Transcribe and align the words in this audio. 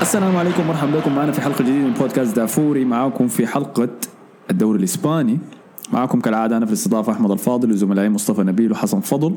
السلام 0.00 0.36
عليكم 0.36 0.66
مرحبا 0.66 0.98
بكم 0.98 1.14
معنا 1.14 1.32
في 1.32 1.40
حلقة 1.40 1.62
جديدة 1.64 1.84
من 1.84 1.92
بودكاست 1.92 2.36
دافوري. 2.36 2.84
معاكم 2.84 3.28
في 3.28 3.46
حلقة 3.46 3.88
الدوري 4.50 4.78
الإسباني. 4.78 5.38
معاكم 5.92 6.20
كالعادة 6.20 6.56
أنا 6.56 6.66
في 6.66 6.72
الاستضافة 6.72 7.12
أحمد 7.12 7.30
الفاضل 7.30 7.72
وزملائي 7.72 8.08
مصطفى 8.08 8.42
نبيل 8.42 8.72
وحسن 8.72 9.00
فضل. 9.00 9.34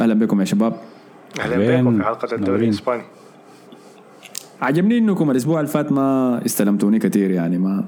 أهلا 0.00 0.14
بكم 0.14 0.40
يا 0.40 0.44
شباب. 0.44 0.72
أهلا؟ 1.40 1.80
بكم 1.82 1.98
في 1.98 2.04
حلقة 2.04 2.34
الدوري. 2.34 2.64
الإسباني 2.64 3.02
عجبني 4.62 4.98
إنكم 4.98 5.30
الأسبوع 5.30 5.60
اللي 5.60 5.70
فات 5.70 5.92
ما 5.92 6.40
استلمتوني 6.46 6.98
كثير 6.98 7.30
يعني 7.30 7.58
ما 7.58 7.84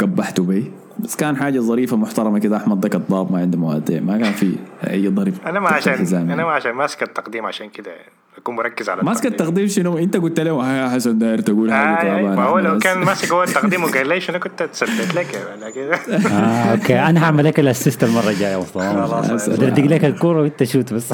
قبحتوا 0.00 0.44
بي 0.44 0.72
بس 0.98 1.16
كان 1.16 1.36
حاجة 1.36 1.58
ظريفة 1.60 1.96
محترمة 1.96 2.38
كده 2.38 2.56
أحمد 2.56 2.80
ده 2.80 2.88
كذاب 2.88 3.32
ما 3.32 3.38
عنده 3.40 3.58
مواضيع 3.58 4.00
ما 4.00 4.18
كان 4.18 4.32
في 4.32 4.52
أي 4.90 5.08
ضرب 5.08 5.32
أنا 5.46 5.60
ما 5.60 5.68
عشان 5.68 5.92
الحزام 5.92 6.30
أنا. 6.30 6.44
ما 6.44 6.50
عشان 6.52 6.72
ماسك 6.72 7.02
التقديم 7.02 7.46
عشان 7.46 7.68
كده 7.68 7.92
أكون 8.38 8.56
مركز 8.56 8.88
على 8.88 9.02
ماسك 9.02 9.26
التقديم 9.26 9.66
شنو 9.66 9.98
أنت 9.98 10.16
قلت 10.16 10.40
له 10.40 10.52
"ها 10.52 10.82
يا 10.82 10.88
حسن 10.88 11.18
داير 11.18 11.40
تقول 11.40 11.72
حاجة 11.72 12.18
آه 12.18 12.22
ما 12.36 12.44
هو 12.44 12.58
لو 12.58 12.74
بس." 12.76 12.82
كان 12.82 12.98
ماسك 12.98 13.32
هو 13.32 13.42
التقديم 13.48 13.84
وقال 13.84 14.08
لي 14.08 14.20
شنو 14.20 14.38
كنت 14.38 14.62
تثبت 14.62 15.14
لك 15.14 15.26
كده 15.74 15.94
آه 16.30 16.72
أوكي 16.72 16.98
أنا 16.98 17.24
هعمل 17.24 17.44
لك 17.44 17.60
ال 17.60 17.66
assist 17.66 18.04
المرة 18.04 18.28
الجاية 18.30 18.56
خلاص. 18.74 19.48
بدردق 19.48 19.84
لك 19.84 20.04
الكورة 20.04 20.40
وأنت 20.42 20.64
shoot 20.64 20.92
بس 20.94 21.12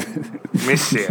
ميسي 0.67 0.99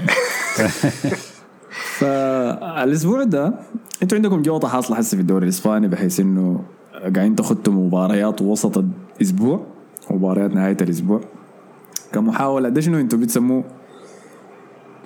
فالاسبوع 1.98 3.22
ده 3.22 3.54
أنتوا 4.02 4.16
عندكم 4.16 4.42
جوطه 4.42 4.68
حاصله 4.68 4.98
هسه 4.98 5.16
في 5.16 5.20
الدوري 5.20 5.44
الإسباني 5.44 5.88
بحيث 5.88 6.20
إنه 6.20 6.64
قاعدين 6.92 7.36
تخطوا 7.36 7.72
مباريات 7.72 8.42
وسط 8.42 8.84
الأسبوع 9.20 9.66
مباريات 10.10 10.54
نهاية 10.54 10.76
الأسبوع. 10.80 11.20
كمحاولة 12.12 12.68
ده 12.68 12.80
شنو 12.80 13.00
أنتوا 13.00 13.18
بتسموه 13.18 13.64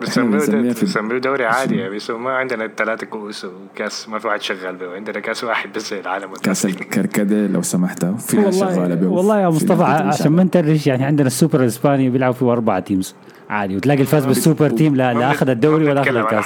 بيسموه 0.01 0.63
بيسموه 0.81 1.19
دوري 1.19 1.45
عادي 1.45 1.89
بيسموه 1.89 2.19
ما 2.19 2.31
عندنا 2.31 2.65
الثلاثة 2.65 3.07
كؤوس 3.07 3.45
وكاس 3.45 4.09
ما 4.09 4.19
في 4.19 4.27
واحد 4.27 4.43
شغال 4.43 4.77
به 4.77 4.95
عندنا 4.95 5.21
كاس 5.21 5.45
واحد 5.45 5.73
بس 5.73 5.93
العالم. 5.93 6.35
كاس 6.35 6.67
الكركديه 6.67 7.47
لو 7.47 7.63
سمحت 7.63 8.05
في 8.05 8.39
والله 8.39 8.95
به 8.95 9.07
والله 9.07 9.41
يا 9.41 9.51
في 9.51 9.57
مصطفى 9.57 9.83
عشان 9.83 10.33
ما 10.33 10.45
نترش 10.45 10.87
يعني 10.87 11.05
عندنا 11.05 11.27
السوبر 11.27 11.61
الإسباني 11.61 12.11
بيلعب 12.11 12.35
فيه 12.35 12.53
أربع 12.53 12.81
تيمز 12.81 13.15
عادي 13.49 13.77
وتلاقي 13.77 14.01
الفاز 14.01 14.27
بالسوبر 14.27 14.71
تيم 14.71 14.97
لا 14.97 15.15
لا 15.15 15.31
أخذ 15.31 15.49
الدوري 15.49 15.91
ولا 15.91 16.03
أخذ 16.03 16.17
الكاس. 16.17 16.45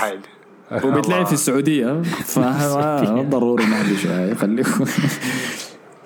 وبيتلعب 0.84 1.26
في 1.26 1.32
السعودية. 1.32 2.02
فضروري 2.02 3.64
نهدي 3.64 3.96
شوية 3.96 4.34
خليكم. 4.34 4.84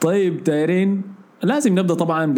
طيب 0.00 0.44
دايرين 0.44 1.02
لازم 1.42 1.78
نبدأ 1.78 1.94
طبعا 1.94 2.34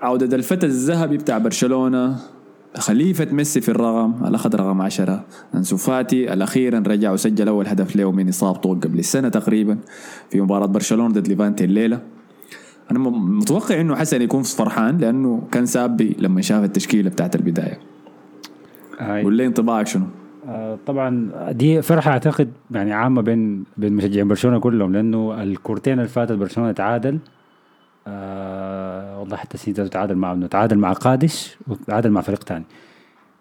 بعوده 0.00 0.36
الفتى 0.36 0.66
الذهبي 0.66 1.16
بتاع 1.16 1.38
برشلونة. 1.38 2.33
خليفة 2.76 3.26
ميسي 3.32 3.60
في 3.60 3.68
الرقم 3.68 4.24
اللي 4.24 4.36
أخذ 4.36 4.56
رقم 4.56 4.82
عشرة 4.82 5.24
أنسو 5.54 5.76
فاتي 5.76 6.32
الأخيرا 6.32 6.78
رجع 6.86 7.12
وسجل 7.12 7.48
أول 7.48 7.66
هدف 7.66 7.96
له 7.96 8.12
من 8.12 8.28
إصابته 8.28 8.70
قبل 8.74 8.98
السنة 8.98 9.28
تقريبا 9.28 9.78
في 10.30 10.40
مباراة 10.40 10.66
برشلونة 10.66 11.14
ضد 11.14 11.28
ليفانتي 11.28 11.64
الليلة 11.64 12.00
أنا 12.90 12.98
متوقع 13.08 13.80
إنه 13.80 13.94
حسن 13.96 14.22
يكون 14.22 14.42
فرحان 14.42 14.98
لأنه 14.98 15.42
كان 15.52 15.66
سابي 15.66 16.16
لما 16.18 16.40
شاف 16.40 16.64
التشكيلة 16.64 17.10
بتاعت 17.10 17.36
البداية 17.36 17.78
هاي. 18.98 19.24
واللي 19.24 19.46
انطباعك 19.46 19.86
شنو؟ 19.86 20.04
آه، 20.48 20.78
طبعا 20.86 21.30
دي 21.50 21.82
فرحة 21.82 22.10
أعتقد 22.10 22.50
يعني 22.70 22.92
عامة 22.92 23.22
بين 23.22 23.64
بين 23.76 23.92
مشجعين 23.92 24.28
برشلونة 24.28 24.58
كلهم 24.58 24.92
لأنه 24.92 25.42
الكورتين 25.42 25.92
اللي 25.92 26.08
فاتت 26.08 26.32
برشلونة 26.32 26.72
تعادل 26.72 27.18
آه 28.06 29.20
والله 29.20 29.36
حتى 29.36 29.56
نسيت 29.58 29.80
تعادل 29.80 30.14
مع 30.14 30.32
إنه 30.32 30.46
تعادل 30.46 30.78
مع 30.78 30.92
قادش 30.92 31.56
وتعادل 31.68 32.10
مع 32.10 32.20
فريق 32.20 32.44
ثاني 32.44 32.64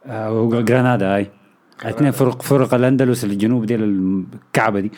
آه 0.06 0.32
وجرانادا 0.42 1.16
هاي. 1.16 1.28
اثنين 1.84 2.12
فرق 2.12 2.42
فرق 2.42 2.74
الأندلس 2.74 3.24
الجنوب 3.24 3.66
دي 3.66 3.76
الكعبة 3.76 4.80
دي. 4.80 4.92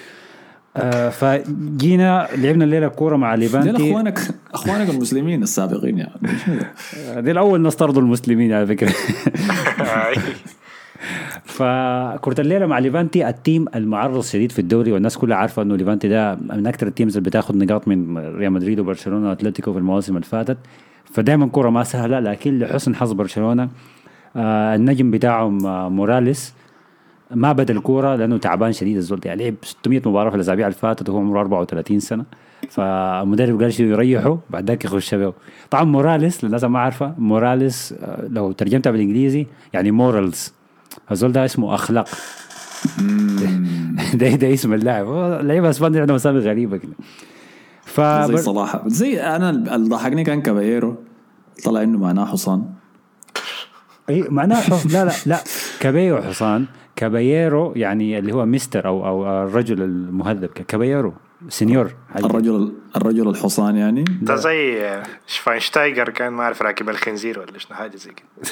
آه 0.77 1.09
فجينا 1.09 2.27
لعبنا 2.35 2.63
الليلة 2.63 2.87
كورة 2.87 3.15
مع 3.17 3.35
ليفانتي. 3.35 3.89
اخوانك 3.91 4.19
أخوانك 4.53 4.89
المسلمين 4.89 5.43
السابقين 5.43 5.97
يعني. 5.97 6.11
آه، 7.07 7.19
دي 7.19 7.31
الأول 7.31 7.61
ناس 7.61 7.75
طردوا 7.75 8.01
المسلمين 8.01 8.53
على 8.53 8.67
فكرة. 8.67 8.93
فكرة 11.43 12.41
الليلة 12.41 12.65
مع 12.65 12.79
ليفانتي 12.79 13.29
ال 13.29 13.37
team 13.37 13.65
المعرض 13.75 14.21
شديد 14.23 14.51
في 14.51 14.59
الدوري 14.59 14.91
والناس 14.91 15.17
كلها 15.17 15.37
عارفة 15.37 15.61
إنه 15.61 15.75
ليفانتي 15.75 16.07
ده 16.07 16.35
من 16.35 16.67
أكثر 16.67 16.87
ال 16.87 16.92
teams 16.92 17.17
اللي 17.17 17.29
بتاخذ 17.29 17.57
نقاط 17.57 17.87
من 17.87 18.17
ريال 18.17 18.51
مدريد 18.51 18.79
وبرشلونة 18.79 19.29
وأتلتيكو 19.29 19.73
في 19.73 19.79
المواسم 19.79 20.15
اللي 20.15 20.25
فاتت. 20.27 20.57
فدائما 21.13 21.49
كرة 21.51 21.69
ما 21.69 21.83
سهلة 21.83 22.19
لكن 22.19 22.59
لحسن 22.59 22.95
حظ 22.95 23.11
برشلونة 23.11 23.69
آه 24.35 24.75
النجم 24.75 25.11
بتاعهم 25.11 25.65
آه 25.65 25.89
موراليس 25.89 26.53
ما 27.31 27.51
بدا 27.51 27.73
الكورة 27.73 28.15
لأنه 28.15 28.37
تعبان 28.37 28.71
شديد 28.71 28.97
الزول. 28.97 29.19
يعني 29.25 29.43
لعب 29.43 29.55
600 29.61 30.01
مباراة 30.05 30.29
في 30.29 30.35
الأسابيع 30.35 30.67
اللي 30.67 30.77
فاتت 30.77 31.09
وهو 31.09 31.19
عمره 31.19 31.39
34 31.39 31.99
سنة. 31.99 32.25
فالمدرب 32.69 33.61
قال 33.61 33.73
شو 33.73 33.83
يريحه 33.83 34.37
بعد 34.49 34.67
ذاك 34.67 34.85
يخش 34.85 35.15
به 35.15 35.33
طبعا 35.71 35.83
موراليس 35.83 36.43
للناس 36.43 36.63
ما 36.63 36.79
عارفة 36.79 37.13
موراليس 37.17 37.93
آه، 38.03 38.27
لو 38.29 38.51
ترجمتها 38.51 38.91
بالإنجليزي 38.91 39.47
يعني 39.73 39.91
مورالز 39.91 40.53
الزول 41.11 41.31
ده 41.31 41.45
اسمه 41.45 41.75
أخلاق. 41.75 42.07
ده 44.13 44.29
ده 44.35 44.53
اسم 44.53 44.73
اللاعب. 44.73 45.07
لعيبه 45.41 45.69
اسبانيا 45.69 46.01
عندهم 46.01 46.15
اسامي 46.15 46.39
غريبة 46.39 46.77
كده. 46.77 46.93
ف 47.85 48.01
زي 48.01 48.37
صلاح. 48.37 48.81
زي 48.87 49.21
أنا 49.21 49.49
اللي 49.49 49.89
ضحكني 49.89 50.23
كان 50.23 50.41
كابايرو 50.41 50.95
طلع 51.63 51.83
إنه 51.83 51.97
معناه 51.97 52.25
حصان. 52.25 52.65
اي 54.09 54.25
معناه 54.29 54.61
حص... 54.61 54.85
لا 54.85 55.05
لا 55.05 55.11
لا. 55.25 55.39
caballo 55.79 56.21
حصان. 56.21 56.65
كابايرو 56.95 57.73
يعني 57.75 58.19
اللي 58.19 58.33
هو 58.33 58.45
مستر 58.45 58.87
أو 58.87 59.07
أو 59.07 59.43
الرجل 59.43 59.81
المهذب. 59.81 60.45
كابايرو 60.45 61.13
señor. 61.49 61.95
حاجة. 62.13 62.25
الرجل 62.25 62.73
الرجل 62.95 63.29
الحصان 63.29 63.75
يعني. 63.75 64.03
ده 64.21 64.35
زي 64.35 64.91
شفاينشتايجر 65.27 66.09
كان 66.09 66.33
ما 66.33 66.43
اعرف 66.43 66.61
راكب 66.61 66.89
الخنزير 66.89 67.39
ولا 67.39 67.57
شنو 67.57 67.77
حاجة 67.77 67.95
زي 67.95 68.11
كده. 68.11 68.51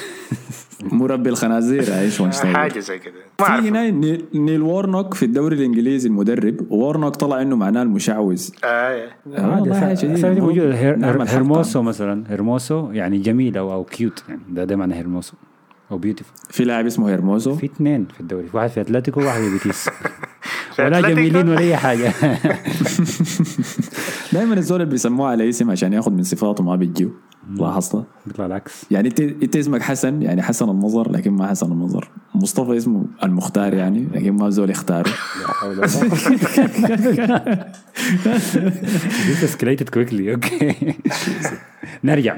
مربي 0.92 1.30
الخنازير 1.30 1.98
إيش 2.00 2.22
حاجة 2.56 2.78
زي 2.78 2.98
كده. 2.98 3.14
في 3.38 3.44
هنا 3.44 3.90
نيل, 4.34 4.62
وورنوك 4.62 5.14
في 5.14 5.24
الدوري 5.24 5.56
الإنجليزي 5.56 6.08
المدرب. 6.08 6.72
وورنوك 6.72 7.16
طلع 7.16 7.42
إنه 7.42 7.56
معناه 7.56 7.82
المشعوذ 7.82 8.48
آه 8.64 8.66
آه، 8.66 9.10
عادي. 9.54 9.70
نعمل 9.70 10.72
هير... 10.72 11.06
حلقة. 11.06 11.24
هيرموسو 11.24 11.82
مثلا. 11.82 12.24
هيرموسو 12.28 12.90
يعني 12.90 13.18
جميل 13.18 13.56
أو 13.58 13.72
أو 13.72 13.84
cute 13.84 14.24
يعني. 14.28 14.40
ده 14.48 14.64
ده 14.64 14.76
معنى 14.76 14.94
هيرموسو. 14.94 15.34
أو 15.90 15.98
beautiful 15.98 16.32
في 16.50 16.64
لاعب 16.64 16.86
اسمه 16.86 17.10
هيرموزو 17.10 17.54
في 17.54 17.66
اثنين 17.66 18.06
في 18.14 18.20
الدوري. 18.20 18.46
في 18.46 18.56
واحد 18.56 18.68
في 18.68 18.80
أتلتيكو 18.80 19.20
وواحد 19.20 19.40
في 19.40 19.50
بيتيس. 19.52 19.88
ولا؟ 20.78 21.00
جميلين 21.00 21.48
ولا 21.48 21.58
أي 21.58 21.76
حاجة. 21.76 22.12
دائما 24.32 24.54
الزول 24.54 24.80
اللي 24.80 24.90
بيسموه 24.90 25.28
على 25.28 25.48
اسم 25.48 25.70
عشان 25.70 25.92
ياخذ 25.92 26.12
من 26.12 26.22
صفاته 26.22 26.64
ما 26.64 26.76
بيجيو. 26.76 27.10
لاحظت 27.50 28.04
بيطلع 28.26 28.46
العكس. 28.46 28.86
يعني 28.90 29.08
انت 29.08 29.20
انت 29.20 29.56
اسمك 29.56 29.82
حسن 29.82 30.22
يعني 30.22 30.42
حسن 30.42 30.70
النظر 30.70 31.10
لكن 31.12 31.30
ما 31.30 31.46
حسن 31.46 31.72
النظر. 31.72 32.08
مصطفى 32.34 32.76
اسمه 32.76 33.04
المختار 33.22 33.74
يعني 33.74 34.08
لكن 34.14 34.32
ما 34.32 34.50
زول 34.50 34.70
يختاره. 34.70 35.10
This 39.26 39.42
escalated 39.42 39.88
quickly 39.90 40.28
okay 40.28 40.94
نرجع. 42.04 42.36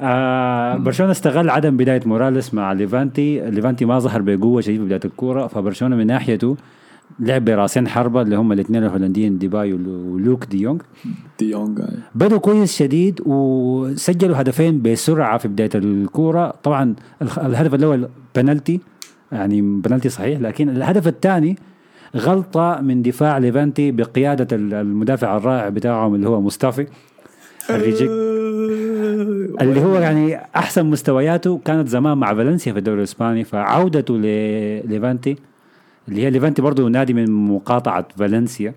آه 0.00 0.76
برشلونة 0.76 1.12
استغل 1.12 1.50
عدم 1.50 1.76
بداية 1.76 2.00
موراليس 2.06 2.54
مع 2.54 2.72
ليفانتي. 2.72 3.50
ليفانتي 3.50 3.84
ما 3.84 3.98
ظهر 3.98 4.22
بقوة 4.22 4.60
شديد 4.60 4.80
في 4.80 4.84
بداية 4.84 5.00
الكورة 5.04 5.46
فبرشلونة 5.46 5.96
من 5.96 6.06
ناحيته 6.06 6.56
لعب 7.20 7.44
براسين 7.44 7.88
حربة 7.88 8.22
اللي 8.22 8.36
هم 8.36 8.52
الاثنين 8.52 8.84
الهولنديين 8.84 9.38
ديباي 9.38 9.72
ولوك 9.72 10.44
دي 10.44 10.60
يونغ 10.60 10.80
دي 11.38 11.50
يونغ 11.50 11.78
بدوا 12.14 12.38
كويس 12.38 12.76
شديد 12.76 13.20
وسجلوا 13.26 14.40
هدفين 14.40 14.82
بسرعة 14.82 15.38
في 15.38 15.48
بداية 15.48 15.70
الكورة. 15.74 16.54
طبعا 16.62 16.94
الهدف 17.22 17.74
الأول 17.74 18.08
بنالتي 18.36 18.80
يعني 19.32 19.60
بنالتي 19.62 20.08
صحيح 20.08 20.40
لكن 20.40 20.68
الهدف 20.68 21.08
الثاني 21.08 21.56
غلطة 22.16 22.80
من 22.80 23.02
دفاع 23.02 23.38
ليفانتي 23.38 23.90
بقيادة 23.92 24.56
ال- 24.56 24.74
المدافع 24.74 25.36
الرائع 25.36 25.68
بتاعهم 25.68 26.14
اللي 26.14 26.28
هو 26.28 26.40
مصطفي 26.40 26.86
الريجيك 27.70 28.10
اللي 29.60 29.80
هو 29.84 29.96
يعني 29.96 30.36
أحسن 30.56 30.86
مستوياته. 30.86 31.60
كانت 31.64 31.88
زمان 31.88 32.18
مع 32.18 32.34
فالنسيا 32.34 32.72
في 32.72 32.78
الدوري 32.78 32.98
الإسباني 32.98 33.44
فعودته 33.44 34.14
لليفانتي 34.16 35.36
اللي 36.08 36.22
هي 36.22 36.30
ليفانتي 36.30 36.62
برضه 36.62 36.88
نادي 36.88 37.14
من 37.14 37.30
مقاطعة 37.30 38.08
فالنسيا. 38.18 38.74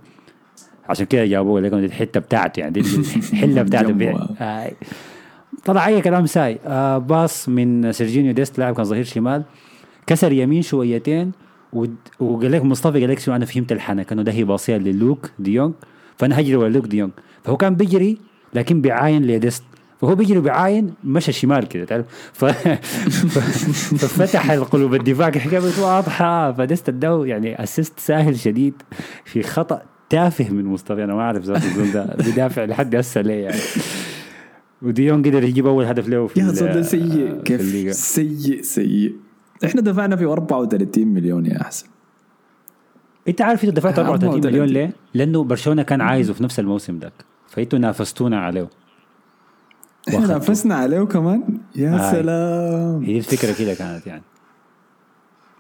عشان 0.90 1.06
كده 1.06 1.26
جابوه 1.26 1.62
لكم 1.62 1.80
دي 1.80 1.86
الحتة 1.86 2.20
بتاعته 2.20 2.60
يعني 2.60 2.72
دي 2.72 2.80
الحلة 2.80 3.62
بتاعته 3.62 4.12
آه. 4.42 4.72
طلع 5.66 5.88
أي 5.88 6.02
كلام 6.02 6.26
ساي. 6.26 6.60
آه 6.66 6.98
باص 6.98 7.50
من 7.50 7.92
سيرجينيو 7.92 8.34
ديست 8.34 8.60
لاعب 8.60 8.76
كان 8.76 8.86
ظهير 8.86 9.04
شمال. 9.04 9.44
كسر 10.08 10.32
يمين 10.32 10.62
شويتين 10.62 11.32
وقال 12.20 12.52
لك 12.52 12.64
مصطفى 12.64 13.00
قال 13.00 13.10
لك 13.10 13.20
شو 13.20 13.36
أنا 13.36 13.46
فهمت 13.46 13.72
الحنك 13.72 14.06
كانه 14.06 14.22
ده 14.24 14.32
هي 14.32 14.44
باصية 14.44 14.78
للوك 14.78 15.32
ديونج. 15.40 15.74
فأنا 16.18 16.40
هجري 16.40 16.56
ورا 16.56 16.70
لوك 16.70 16.86
ديونج. 16.86 17.12
فهو 17.44 17.58
كان 17.58 17.76
بيجري 17.76 18.18
لكن 18.54 18.82
بيعاين 18.82 19.28
لديست. 19.28 19.64
فهو 20.02 20.16
بيجري 20.16 20.40
بيعاين 20.40 20.94
مشى 21.04 21.32
شمال 21.32 21.68
كده 21.68 21.86
تعرف 21.86 22.06
ف... 22.34 22.46
ففتح 24.06 24.52
القلوب 24.52 24.94
الدفاع 24.94 25.30
كانت 25.30 25.80
واضحة 25.80 26.52
فديست 26.52 26.90
اداه 26.90 27.26
يعني 27.26 27.64
assist 27.64 28.00
ساهل 28.00 28.40
شديد 28.40 28.74
في 29.26 29.44
خطأ 29.44 29.82
تافه 30.10 30.50
من 30.50 30.66
مصطفى 30.66 31.04
أنا 31.04 31.14
ما 31.16 31.22
أعرف 31.22 31.44
ذات 31.44 31.64
الزول 31.64 31.92
ده 31.92 32.16
بيدافع 32.26 32.66
لحد 32.66 32.96
هسه 32.96 33.22
ليه 33.22 33.44
يعني 33.44 33.60
وديون 34.82 35.22
قدر 35.24 35.44
يجيب 35.44 35.68
أول 35.68 35.86
هدف 35.86 36.08
له 36.08 36.28
في 36.28 36.40
يا 36.40 36.52
ده 36.52 36.82
سيء. 36.82 37.42
كيف 37.42 37.94
سيء 37.96 38.62
سيء 38.62 39.16
إحنا 39.66 39.82
دفعنا 39.82 40.16
في 40.16 40.26
34 40.26 41.08
مليون 41.08 41.46
يا 41.46 41.62
أحسن 41.62 41.88
أنت 43.28 43.42
عارف 43.42 43.64
انت 43.64 43.74
دفعت 43.74 44.00
آه، 44.00 44.02
34 44.02 44.30
34. 44.34 44.52
مليون 44.52 44.68
ليه؟ 44.68 44.94
لأنه 45.14 45.44
برشلونة 45.44 45.84
كان 45.84 46.02
عايزه 46.02 46.34
في 46.34 46.44
نفس 46.44 46.60
الموسم 46.60 47.00
ذاك 47.00 47.14
فإنتوا 47.48 47.80
نافستونا 47.80 48.40
عليه 48.40 48.70
إحنا. 50.08 50.28
نافسنا 50.28 50.76
عليه 50.76 51.02
كمان 51.04 51.44
يا 51.76 51.94
آه. 51.96 52.12
سلام. 52.12 53.04
هي 53.04 53.14
دي 53.14 53.18
الفكرة 53.18 53.54
كده 53.60 53.74
كانت 53.74 54.08
يعني. 54.08 54.24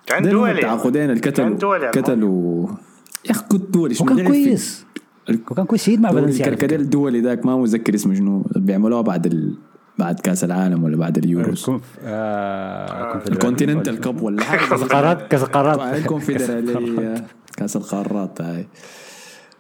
كان 0.06 0.30
دولي 0.30 0.62
كان 0.62 0.77
دولي 0.91 1.19
كتلوا 1.19 1.91
كتلوا 1.91 2.68
يا 3.25 3.31
أخي 3.31 3.44
كنت 3.50 3.69
دولي 3.74 3.94
شنو 3.94 4.13
وكان 4.13 4.27
كويس. 4.27 4.86
وكان 5.51 5.65
كويس. 5.65 5.83
شديد 5.83 6.01
مع 6.01 6.12
فالنسيا 6.12 6.45
الكركديه. 6.47 6.75
الدولي 6.75 7.21
ذاك 7.21 7.45
ما 7.45 7.57
متذكر 7.57 7.95
اسمه 7.95 8.13
شنو. 8.15 8.45
بيعملوها 8.56 9.01
بعد 9.01 9.25
ال... 9.25 9.57
بعد 9.97 10.19
كأس 10.19 10.44
العالم 10.44 10.83
ولا 10.83 10.97
بعد 10.97 11.18
اليوروز. 11.18 11.59
الكونف- 11.59 12.00
آه، 12.03 13.12
كونفدرالية. 13.12 13.33
ال 13.33 13.39
continental 13.39 14.00
cup 14.00 14.21
ولا 14.21 14.44
حاجة. 14.44 14.59
كأس 14.69 14.81
القارات 14.83 15.27
كأس 15.27 15.44
القارات. 15.44 15.80
الكونفدراليه 16.00 17.25
كأس 17.57 17.75
القارات 17.75 18.42
هاي. 18.42 18.68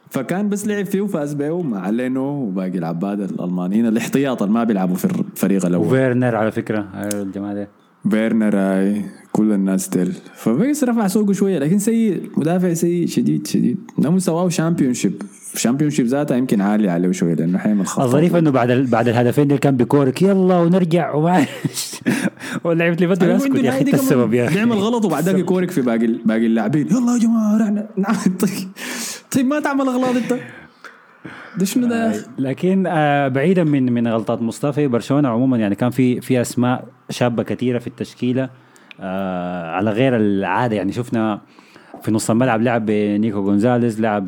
فكان 0.09 0.49
بس 0.49 0.67
لعب 0.67 0.85
فيه 0.85 1.01
وفاز 1.01 1.33
به 1.33 1.61
مع 1.61 1.89
لينو 1.89 2.21
وباقي 2.23 2.77
العباد 2.77 3.21
الألمانيين. 3.21 3.85
الاحتياط 3.87 4.41
اللي 4.41 4.53
ما 4.53 4.63
بيلعبوا 4.63 4.95
في 4.95 5.05
الفريق 5.05 5.65
الأول. 5.65 5.87
وفيرنر 5.87 6.35
على 6.35 6.51
فكرة 6.51 6.87
هاي 6.93 7.21
الجماعة 7.21 7.53
دي. 7.53 7.67
فيرنر 8.09 8.55
هاي 8.57 9.01
كل 9.31 9.51
الناس 9.51 9.87
ديل 9.89 10.13
فبيس 10.35 10.83
رفع 10.83 11.07
سوقه 11.07 11.33
شوية 11.33 11.59
لكن 11.59 11.79
سيء 11.79 12.29
مدافع 12.37 12.73
سيء 12.73 13.07
شديد 13.07 13.47
شديد. 13.47 13.77
ده 13.97 14.09
مستواه 14.09 14.49
championship 14.49 15.21
championship 15.55 16.05
ذاتها 16.05 16.37
يمكن 16.37 16.61
عالي 16.61 16.89
عليه 16.89 17.11
شوية 17.11 17.33
لأنه 17.33 17.57
حيعمل 17.57 17.87
خطه 17.87 18.03
الظريف 18.05 18.35
إنه 18.35 18.51
بعد 18.51 18.69
ال- 18.71 18.87
بعد 18.87 19.07
الهدفين 19.07 19.47
دول 19.47 19.57
كان 19.57 19.77
بيكورك 19.77 20.21
يلا 20.21 20.57
ونرجع 20.59 21.13
وما 21.15 21.45
ولعبت 22.63 23.01
لي 23.01 23.13
أسكت 23.13 23.55
يا 23.55 23.69
أخي 23.69 23.81
السبب 23.81 24.33
يا 24.33 24.45
أخي. 24.45 24.53
بيعمل 24.55 24.77
غلط 24.77 25.05
وبعدك 25.05 25.39
يكورك 25.39 25.71
في 25.71 25.81
باقي 25.81 26.07
باقي 26.25 26.45
اللاعبين. 26.45 26.87
يلا 26.87 27.13
يا 27.13 27.17
جماعة 27.19 27.57
رحنا. 27.57 27.87
نعمل 27.97 28.17
طيب 29.31 29.45
ما 29.45 29.59
تعمل 29.59 29.87
أغلاط 29.87 30.15
أنت؟ 30.15 30.33
ده 31.57 31.65
شنو 31.65 31.87
ده 31.87 32.13
لكن 32.37 32.87
آه 32.87 33.27
بعيدا 33.27 33.63
من 33.63 33.93
من 33.93 34.07
غلطات 34.07 34.41
مصطفى 34.41 34.87
برشلونة 34.87 35.29
عموما 35.29 35.57
يعني 35.57 35.75
كان 35.75 35.89
في 35.89 36.21
في 36.21 36.41
أسماء 36.41 36.85
شابة 37.09 37.43
كثيرة 37.43 37.79
في 37.79 37.87
التشكيلة 37.87 38.49
آه 38.99 39.71
على 39.71 39.91
غير 39.91 40.15
العادة. 40.15 40.75
يعني 40.75 40.91
شفنا 40.91 41.41
في 42.01 42.11
نص 42.11 42.29
الملعب 42.29 42.61
لعب 42.61 42.85
بنيكو 42.85 43.43
جونزاليز 43.43 44.01
لعب 44.01 44.27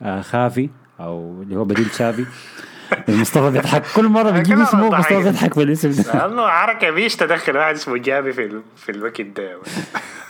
بخافي 0.00 0.70
أو 1.00 1.42
اللي 1.42 1.56
هو 1.56 1.64
بديل 1.64 1.86
تشافي 1.86 2.24
مصطفى 3.08 3.50
بيضحك. 3.50 3.82
كل 3.96 4.08
مرة 4.08 4.30
بيجيب 4.30 4.46
كلام 4.46 4.62
اسمه. 4.62 4.88
مصطفى 4.98 5.22
بيضحك 5.22 5.56
بالاسم 5.56 5.90
ده. 5.90 6.26
لأنه 6.26 6.48
حركة 6.48 6.90
بيش 6.90 7.16
تدخل 7.16 7.56
واحد 7.56 7.74
اسمه 7.74 7.96
جابي 7.98 8.32
في 8.32 8.44
ال- 8.44 8.62
في 8.76 8.88
الوقت 8.92 9.20
ده. 9.20 9.58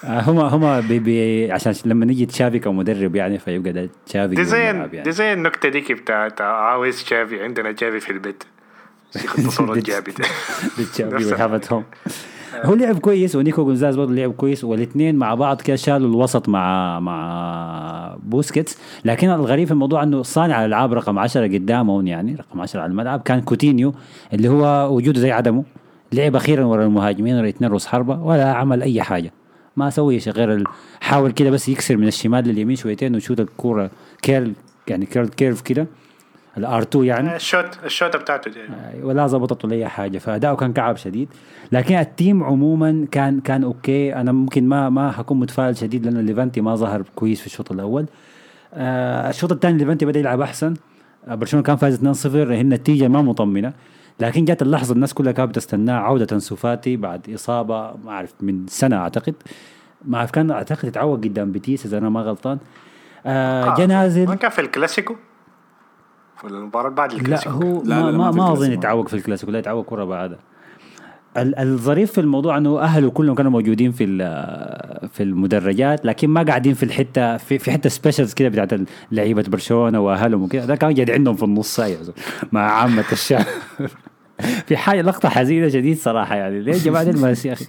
آه، 0.05 0.21
هم 0.21 0.39
هم 0.39 0.81
بي 0.89 0.99
بي 0.99 1.53
عشان 1.53 1.75
لما 1.85 2.05
نيجي 2.07 2.27
تشافي 2.27 2.59
كمدرب 2.59 3.17
يعني 3.17 3.39
فيبقى 3.39 3.73
ده 3.73 3.89
تشافي 4.07 4.35
دي 4.35 4.45
زي 4.45 4.59
يعني. 4.61 5.03
دي 5.03 5.13
زي 5.13 5.33
النكته 5.33 5.69
ديك 5.69 5.93
بتاعت 5.93 6.41
عاوز 6.41 7.05
جافي 7.11 7.43
عندنا 7.43 7.73
جافي 7.73 8.01
في 8.01 8.11
البيت. 8.11 8.45
ياخد 9.17 9.41
صورة 9.41 9.75
جافي 9.81 10.11
ده. 10.11 10.25
بالتشافي 10.79 11.15
نفس 11.15 11.27
وهافتهم 11.33 11.85
هو 12.63 12.75
لعب 12.75 12.99
كويس 12.99 13.37
ونيكو 13.37 13.65
جونزاليز 13.65 13.97
برضه 13.97 14.15
لعب 14.15 14.33
كويس 14.33 14.65
والاثنين 14.65 15.17
مع 15.17 15.35
بعض 15.35 15.61
كده 15.61 15.77
شالوا 15.77 16.09
الوسط 16.09 16.49
مع 16.49 17.01
مع 17.01 18.17
بوسكيتس. 18.23 18.79
لكن 19.05 19.31
الغريب 19.31 19.67
في 19.67 19.73
الموضوع 19.73 20.03
إنه 20.03 20.23
صانع 20.23 20.65
الألعاب 20.65 20.93
رقم 20.93 21.19
10 21.19 21.47
قدامهم 21.47 22.07
يعني 22.07 22.35
رقم 22.35 22.61
10 22.61 22.81
على 22.81 22.91
الملعب 22.91 23.21
كان 23.21 23.41
كوتينيو 23.41 23.95
اللي 24.33 24.49
هو 24.49 24.95
وجوده 24.97 25.21
زي 25.21 25.33
عدمه. 25.33 25.65
لعب 26.13 26.37
أخيرا 26.37 26.65
ورا 26.65 26.85
المهاجمين 26.85 27.37
ورا 27.37 27.49
اثنين 27.49 27.71
رؤوس 27.71 27.87
حربة 27.87 28.23
ولا 28.23 28.53
عمل 28.53 28.83
أي 28.83 29.03
حاجة. 29.03 29.33
ما 29.77 29.91
سوي 29.91 30.21
شيء 30.21 30.33
غير 30.33 30.65
حاول 31.01 31.31
كده 31.31 31.51
بس 31.51 31.69
يكسر 31.69 31.97
من 31.97 32.07
الشمال 32.07 32.49
لليمين 32.49 32.77
شويتين 32.77 33.15
ويشوت 33.15 33.41
الكورة 33.41 33.91
curl 34.23 34.53
يعني 34.89 35.07
curl 35.07 35.29
curve 35.29 35.61
كده. 35.61 35.87
ال 36.59 36.71
R 36.71 36.83
2 36.83 37.05
يعني؟ 37.05 37.37
الشوت 37.37 37.79
الشوطه 37.85 38.19
بتاعته 38.19 38.51
دي. 38.51 38.61
ولا 39.03 39.27
زبطت 39.27 39.65
ولا 39.65 39.75
اي 39.75 39.89
حاجة. 39.89 40.19
فأداؤه 40.19 40.57
كان 40.57 40.73
كعب 40.73 40.97
شديد. 40.97 41.29
لكن 41.73 41.95
ال 41.95 42.05
team 42.05 42.45
عموما 42.45 43.07
كان 43.11 43.41
كان 43.41 43.65
okay. 43.65 44.15
أنا 44.15 44.33
ممكن 44.33 44.69
ما 44.69 44.89
ما 44.89 45.13
حكون 45.13 45.41
متفائل 45.41 45.77
شديد 45.77 46.07
لأنه 46.07 46.21
ليفانتي 46.21 46.61
ما 46.61 46.75
ظهر 46.75 47.03
كويس 47.15 47.41
في 47.41 47.47
الشوط 47.47 47.73
الأول. 47.73 48.07
آه 48.75 49.31
الشوط 49.31 49.53
الثاني 49.53 49.79
ليفانتي 49.79 50.07
بدأ 50.07 50.21
يلعب 50.21 50.41
أحسن. 50.41 50.75
آه 51.29 51.35
برشلونة 51.35 51.65
كان 51.65 51.77
فاز 51.77 52.27
2-0 52.27 52.27
هي 52.51 52.61
النتيجة 52.61 53.09
ما 53.09 53.23
مطمنة. 53.23 53.73
لكن 54.21 54.45
جات 54.45 54.63
اللحظة 54.63 54.95
الناس 54.95 55.15
كلها 55.15 55.33
كانت 55.33 55.49
بتستناه. 55.49 55.99
عودة 55.99 56.27
انسو 56.33 56.57
فاتي 56.57 56.97
بعد 56.97 57.31
إصابة 57.35 57.93
ما 58.05 58.11
أعرف 58.11 58.35
من 58.41 58.67
سنة 58.67 58.97
أعتقد. 58.97 59.35
ما 60.05 60.19
أعرف 60.19 60.31
كان 60.31 60.51
أعتقد 60.51 60.85
يتعوق 60.89 61.17
قدام 61.17 61.53
بيتيس 61.53 61.87
إذا 61.87 61.99
أنا 61.99 62.09
ما 62.09 62.21
غلطان. 62.21 62.59
آه 63.27 63.75
جا 63.75 63.87
نازل 63.87 64.27
ما 64.27 64.35
كان 64.35 64.51
في 64.51 64.61
الكلاسيكو؟ 64.61 65.17
ولا 66.45 66.59
المباراة 66.59 66.89
بعد 66.89 67.13
لا 67.13 67.19
الكلاسيكو؟ 67.19 67.51
هو 67.51 67.83
لا، 67.83 68.03
ما 68.03 68.11
لا، 68.11 68.17
ما, 68.19 68.31
ما 68.31 68.53
أظن. 68.53 68.73
يتعوق 68.73 69.09
في 69.09 69.15
الكلاسيكو 69.15 69.53
لا 69.53 69.59
يتعوق 69.59 69.85
كرة 69.87 70.05
بعدها. 70.05 70.39
ال- 71.37 71.59
الظريف 71.59 72.13
في 72.13 72.21
الموضوع 72.21 72.57
إنه 72.59 72.81
أهله 72.81 73.11
كلهم 73.11 73.35
كانوا 73.35 73.51
موجودين 73.51 73.93
في 73.93 74.05
ال- 74.05 75.09
في 75.09 75.23
المدرجات 75.23 76.07
لكن 76.07 76.29
ما 76.29 76.43
قاعدين 76.43 76.75
في 76.75 76.83
الحتة 76.83 77.37
في, 77.37 77.59
في 77.59 77.73
حتة 77.73 77.89
specials 77.91 78.35
كده 78.35 78.49
بتاعت 78.49 78.81
لعيبة 79.13 79.45
برشلونة 79.49 80.01
وأهلهم 80.01 80.43
وكده. 80.43 80.65
ده 80.67 80.77
كان 80.77 80.95
قاعد 80.95 81.11
عندهم 81.11 81.35
في 81.37 81.43
النص 81.43 81.81
مع 82.53 82.61
عامة 82.61 83.05
الشعب. 83.13 83.45
في 84.67 84.77
حاجة 84.77 85.03
لقطة 85.03 85.29
حزينة 85.29 85.69
شديد 85.69 85.97
صراحة 85.99 86.37
يعني. 86.37 86.61
ليه 86.61 86.73
يا 86.73 86.79
جماعة؟ 86.79 87.03
يا 87.45 87.53
أخي؟ 87.53 87.67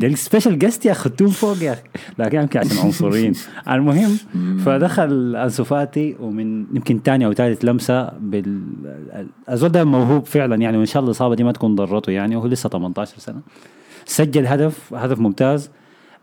ده 0.00 0.06
ال 0.06 0.12
special 0.12 0.58
guest 0.58 0.86
يا 0.86 0.92
أخي 0.92 1.00
خدتوهم 1.00 1.30
فوق 1.30 1.62
يا 1.62 1.72
أخي. 1.72 1.82
لكن 2.18 2.38
يمكن 2.40 2.58
عشان 2.58 2.78
عنصريين. 2.78 3.32
المهم 3.72 4.16
فدخل 4.64 5.36
انسو 5.36 5.64
فاتي 5.64 6.16
ومن 6.20 6.66
يمكن 6.74 7.00
ثاني 7.04 7.26
أو 7.26 7.32
ثالث 7.32 7.64
لمسة 7.64 8.08
بال 8.20 8.62
الزول 9.50 9.68
ده 9.72 9.84
موهوب 9.84 10.26
فعلا 10.26 10.56
يعني 10.56 10.76
وإن 10.76 10.86
شاء 10.86 11.00
الله 11.00 11.10
الاصابه 11.10 11.34
دي 11.34 11.44
ما 11.44 11.52
تكون 11.52 11.74
ضرته 11.74 12.10
يعني 12.12 12.36
وهو 12.36 12.46
لسه 12.46 12.68
18 12.68 13.18
سنة. 13.18 13.40
سجل 14.04 14.46
هدف 14.46 14.94
هدف 14.94 15.18
ممتاز. 15.18 15.70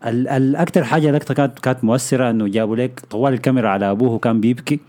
ال- 0.06 0.28
الاكثر 0.28 0.84
حاجة 0.84 1.10
لقطه 1.10 1.34
كانت 1.34 1.58
كانت 1.58 1.84
مؤثرة 1.84 2.30
إنه 2.30 2.48
جابوا 2.48 2.76
لك 2.76 3.00
طوال 3.10 3.32
الكاميرا 3.32 3.68
على 3.68 3.90
أبوه 3.90 4.10
وكان 4.12 4.40
بيبكي. 4.40 4.80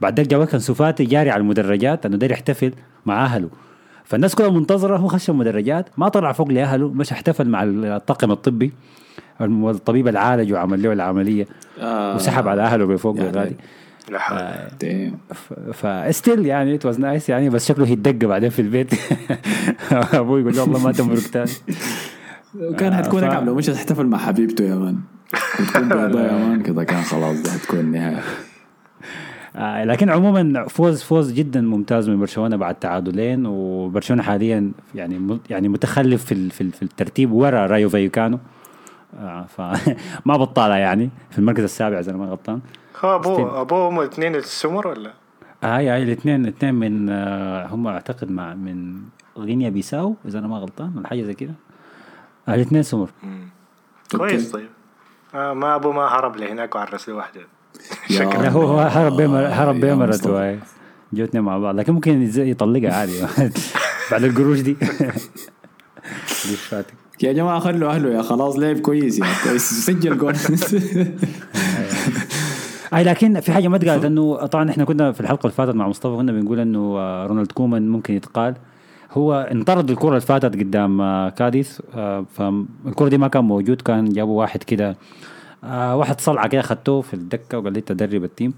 بعد 0.00 0.16
ذاك 0.20 0.28
جابوا 0.28 0.44
كان 0.44 0.60
سوفاتي 0.60 1.04
جاري 1.04 1.30
على 1.30 1.40
المدرجات 1.40 2.06
إنه 2.06 2.16
داير 2.16 2.32
يحتفل 2.32 2.72
مع 3.06 3.24
أهله. 3.24 3.48
فالناس 4.08 4.34
كلها 4.34 4.50
منتظرة 4.50 4.96
هو 4.96 5.08
خش 5.08 5.30
المدرجات 5.30 5.88
ما 5.98 6.08
طلع 6.08 6.32
فوق 6.32 6.48
لأهله 6.48 6.88
مش 6.88 7.12
احتفل 7.12 7.48
مع 7.48 7.62
الطاقم 7.64 8.30
الطبي 8.30 8.72
الطبيب 9.40 10.08
العالج 10.08 10.52
وعمل 10.52 10.82
له 10.82 10.92
العملية 10.92 11.46
آه. 11.80 12.14
وسحب 12.14 12.48
على 12.48 12.62
أهله 12.62 12.84
بفوق 12.86 13.20
غالي 13.20 13.52
لا 14.10 14.68
Damn. 14.84 15.34
ف 15.72 15.84
still 15.84 16.46
يعني 16.46 16.74
it 16.74 16.86
was 16.86 17.00
nice 17.00 17.28
يعني 17.28 17.50
بس 17.50 17.68
شكله 17.68 17.86
هيتدق 17.86 18.28
بعدين 18.28 18.50
في 18.50 18.62
البيت. 18.62 18.88
أبوي 19.92 20.40
يقول 20.40 20.56
له 20.56 20.62
والله 20.62 20.84
ما 20.84 20.92
تمرق 20.92 21.22
تاني. 21.32 21.50
وكان 22.60 22.94
حتكون 22.94 23.20
ف- 23.20 23.24
اكعب 23.24 23.46
لو 23.46 23.54
مش 23.54 23.66
تحتفل 23.66 24.06
مع 24.06 24.18
حبيبته 24.18 24.64
يا 24.64 24.74
مان. 24.74 24.98
وتكون 25.60 25.88
بيضاء 26.06 26.24
يا 26.32 26.38
مان 26.38 26.62
كده 26.62 26.84
كان 26.84 27.02
خلاص 27.02 27.42
ده 27.42 27.50
حتكون 27.50 27.80
النهاية. 27.80 28.22
آه 29.58 29.84
لكن 29.84 30.10
عموما 30.10 30.68
فوز 30.68 31.02
فوز 31.02 31.32
جدا 31.32 31.60
ممتاز 31.60 32.08
من 32.08 32.18
برشلونة 32.20 32.56
بعد 32.56 32.74
تعادلين 32.74 33.46
وبرشلونة 33.46 34.22
حاليا 34.22 34.72
يعني 34.94 35.38
يعني 35.50 35.68
متخلف 35.68 36.24
في 36.24 36.50
في 36.50 36.60
ال- 36.60 36.72
في 36.72 36.82
الترتيب 36.82 37.32
ورا 37.32 37.66
رايو 37.66 37.88
فايكانو 37.88 38.38
آه 39.20 39.46
فما 39.48 40.36
بطالة 40.42 40.74
يعني 40.76 41.10
في 41.30 41.38
المركز 41.38 41.62
السابع 41.62 41.98
إذا 41.98 42.10
أنا 42.10 42.18
ما 42.18 42.26
غلطان. 42.26 42.60
ابوه 43.02 43.60
أبوه 43.60 43.88
هم 43.88 44.00
الاثنين 44.00 44.34
السمر 44.34 44.86
ولا؟ 44.88 45.12
هاي 45.62 45.88
هاي 45.88 46.02
الاثنين 46.02 46.44
الاثنين 46.44 46.74
من 46.74 47.08
آه 47.10 47.66
هم 47.66 47.86
أعتقد 47.86 48.30
مع 48.30 48.54
من 48.54 48.96
غينيا 49.38 49.70
بيساو 49.70 50.14
إذا 50.26 50.38
أنا 50.38 50.48
ما 50.48 50.56
غلطان 50.58 50.92
ولا 50.96 51.08
حاجة 51.08 51.22
زي 51.22 51.34
كده. 51.34 51.54
آه 52.48 52.54
الاثنين 52.54 52.82
سمر. 52.82 53.10
كويس 54.16 54.50
طيب. 54.52 54.68
آه 55.34 55.52
ما 55.52 55.74
أبوه 55.74 55.92
ما 55.92 56.06
هرب 56.06 56.36
لهناك 56.36 56.74
وعرس 56.74 57.08
له 57.08 57.14
واحدة 57.14 57.40
لا 58.10 58.48
هو 58.48 58.78
هرب 58.78 59.16
بيمر 59.16 59.46
هرب 59.46 59.80
بيمرته 59.80 60.08
مصطفى. 60.08 60.32
هاي 60.32 60.58
جو 61.12 61.24
اثنين 61.24 61.44
مع 61.44 61.58
بعض. 61.58 61.74
لكن 61.76 61.92
ممكن 61.92 62.30
يطلقها 62.36 62.94
عادي. 62.94 63.12
بعد 64.10 64.24
القروش 64.24 64.60
دي. 64.60 64.76
يا 67.22 67.32
جماعة 67.32 67.60
خلوا 67.60 67.90
أهله 67.90 68.10
يا 68.10 68.22
خلاص 68.22 68.58
لعب 68.58 68.78
كويس 68.78 69.18
يا. 69.18 69.26
كويس. 69.44 69.62
سجل 69.62 70.18
جول. 70.18 70.34
أي 72.94 73.04
لكن 73.04 73.40
في 73.40 73.52
حاجة 73.52 73.68
ما 73.68 73.76
اتقالت 73.76 74.04
إنه 74.04 74.46
طبعا 74.46 74.70
إحنا 74.70 74.84
كنا 74.84 75.12
في 75.12 75.20
الحلقة 75.20 75.40
اللي 75.42 75.54
فاتت 75.54 75.74
مع 75.74 75.88
مصطفى 75.88 76.16
كنا 76.16 76.32
بنقول 76.32 76.60
إنه 76.60 76.98
آه، 76.98 77.26
رونالد 77.26 77.52
كومان 77.52 77.88
ممكن 77.88 78.14
يتقال. 78.14 78.54
هو 79.12 79.48
انطرد 79.52 79.90
الكرة 79.90 80.08
اللي 80.08 80.20
فاتت 80.20 80.56
قدام 80.56 81.00
آه، 81.00 81.28
كاديس 81.28 81.82
آه، 81.94 82.24
فالكرة 82.34 83.08
دي 83.08 83.18
ما 83.18 83.28
كان 83.28 83.44
موجود 83.44 83.80
كان 83.80 84.08
جابوا 84.08 84.40
واحد 84.40 84.62
كده. 84.62 84.96
آه، 85.64 85.96
واحد 85.96 86.20
صلعه 86.20 86.48
كده 86.48 86.62
خدته 86.62 87.00
في 87.00 87.14
الدكة 87.14 87.58
وقال 87.58 87.72
لي 87.72 87.80
تدرب 87.80 88.24
ال 88.24 88.29
team. 88.29 88.54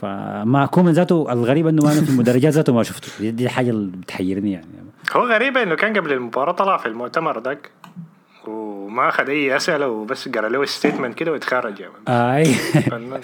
فما 0.00 0.66
كومان 0.66 0.94
ذاته 0.94 1.32
الغريب 1.32 1.66
إنه 1.66 1.82
أنا 1.82 2.00
في 2.00 2.10
المدرجات 2.10 2.52
ذاته 2.52 2.72
ما 2.72 2.82
شفته. 2.82 3.08
دي, 3.20 3.30
دي 3.30 3.44
الحاجة 3.44 3.70
اللي 3.70 3.96
بتحيرني 3.96 4.52
يعني. 4.52 4.66
هو 5.12 5.26
غريبة 5.26 5.62
إنه 5.62 5.74
كان 5.74 5.96
قبل 5.96 6.12
المباراة 6.12 6.52
طلع 6.52 6.76
في 6.76 6.86
المؤتمر 6.86 7.40
ذاك 7.42 7.70
وما 8.46 9.08
أخذ 9.08 9.28
أي 9.28 9.56
أسئلة 9.56 9.88
وبس 9.88 10.28
قرأ 10.28 10.48
له 10.48 10.64
statement 10.64 11.14
كده 11.14 11.32
وتخرج 11.32 11.80
يعني. 11.80 11.94
أي. 12.08 12.44
فنان. 12.54 13.20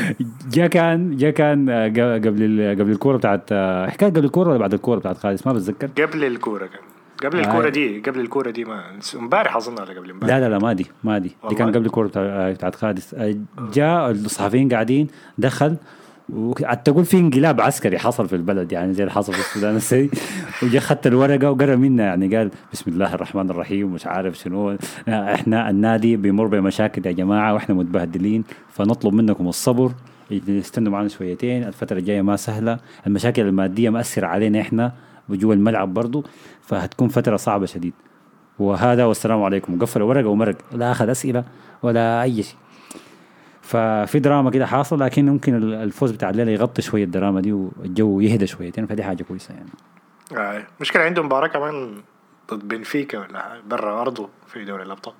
جا 0.54 0.66
كان 0.66 1.16
جا 1.16 1.30
كان 1.30 1.68
آه، 1.70 1.88
قبل 2.18 2.76
قبل 2.80 2.90
الكورة 2.90 3.16
بتاعت 3.16 3.48
آه، 3.52 3.86
حكاية 3.86 4.10
قبل 4.10 4.24
الكورة 4.24 4.48
ولا 4.48 4.58
بعد 4.58 4.74
الكورة 4.74 4.98
بتاعت 4.98 5.18
خالد؟ 5.18 5.40
ما 5.46 5.52
بتذكر. 5.52 6.04
قبل 6.04 6.24
الكورة 6.24 6.66
كان. 6.66 6.80
قبل 7.24 7.38
آه. 7.38 7.42
الكورة 7.46 7.68
دي 7.68 8.00
قبل 8.00 8.20
الكورة 8.20 8.50
دي 8.50 8.64
ما 8.64 8.82
امبارح 9.16 9.56
أظن 9.56 9.72
ولا 9.72 9.98
قبل 9.98 10.10
امبارح؟ 10.10 10.34
لا 10.34 10.40
لا 10.40 10.48
لا 10.48 10.58
ما 10.58 10.72
دي 10.72 10.86
ما 11.04 11.18
دي. 11.18 11.32
دي؟ 11.48 11.54
كان 11.54 11.68
قبل 11.68 11.86
الكورة 11.86 12.06
بتاع 12.08 12.50
بتاعت 12.50 12.74
خالد. 12.74 13.00
آه، 13.14 13.36
جاء 13.72 14.10
الصحفيين 14.10 14.68
قاعدين 14.68 15.06
دخل 15.38 15.76
وقعدت 16.34 16.86
تقول 16.86 17.04
في 17.04 17.18
انقلاب 17.18 17.60
عسكري 17.60 17.98
حصل 17.98 18.28
في 18.28 18.36
البلد 18.36 18.72
يعني 18.72 18.92
زي 18.92 19.02
اللي 19.02 19.12
حصل 19.12 19.32
في 19.32 19.38
السودان 19.40 19.76
السي 19.76 20.10
وجا 20.62 20.80
خدت 20.80 21.06
الورقة 21.06 21.50
وقرأ 21.50 21.76
منها 21.76 22.04
يعني 22.04 22.36
قال 22.36 22.50
بسم 22.72 22.90
الله 22.90 23.14
الرحمن 23.14 23.50
الرحيم 23.50 23.92
مش 23.92 24.06
عارف 24.06 24.38
شنو. 24.38 24.76
إحنا 25.08 25.70
النادي 25.70 26.16
بيمر 26.16 26.46
بمشاكل 26.46 27.06
يا 27.06 27.12
جماعة 27.12 27.54
وإحنا 27.54 27.74
متبهدلين 27.74 28.44
فنطلب 28.72 29.14
منكم 29.14 29.48
الصبر. 29.48 29.92
استنوا 30.48 30.92
معنا 30.92 31.08
شويتين 31.08 31.64
الفترة 31.64 31.98
الجاية 31.98 32.22
ما 32.22 32.36
سهلة 32.36 32.78
المشاكل 33.06 33.42
المادية 33.42 33.90
مأثرة 33.90 34.26
علينا 34.26 34.60
إحنا. 34.60 34.92
وجوا 35.28 35.54
الملعب 35.54 35.94
برضو 35.94 36.24
فهتكون 36.62 37.08
فترة 37.08 37.36
صعبة 37.36 37.66
شديد. 37.66 37.94
وهذا 38.58 39.04
والسلام 39.04 39.42
عليكم. 39.42 39.74
وقفل 39.74 40.02
ورقة 40.02 40.28
ومرق 40.28 40.56
لا 40.72 40.92
أخذ 40.92 41.08
أسئلة 41.08 41.44
ولا 41.82 42.22
أي 42.22 42.42
شيء. 42.42 42.56
ففي 43.62 44.18
دراما 44.18 44.50
كده 44.50 44.66
حاصل 44.66 45.00
لكن 45.00 45.26
ممكن 45.26 45.54
الفوز 45.54 46.10
بتاع 46.10 46.30
الليلة 46.30 46.52
يغطي 46.52 46.82
شوية 46.82 47.04
الدراما 47.04 47.40
دي 47.40 47.52
والجو 47.52 48.20
يهدى 48.20 48.46
شويتين 48.46 48.86
فدي 48.86 49.04
حاجة 49.04 49.22
كويسة 49.22 49.54
يعني. 49.54 49.70
آه. 50.36 50.66
مشكلة 50.80 51.02
عنده 51.02 51.22
مباراة 51.22 51.46
كمان 51.46 51.94
ضد 52.50 52.68
بنفيكا 52.68 53.18
ولا 53.18 53.60
برا 53.66 54.00
أرضه 54.00 54.28
في 54.46 54.64
دوري 54.64 54.82
الأبطال. 54.82 55.14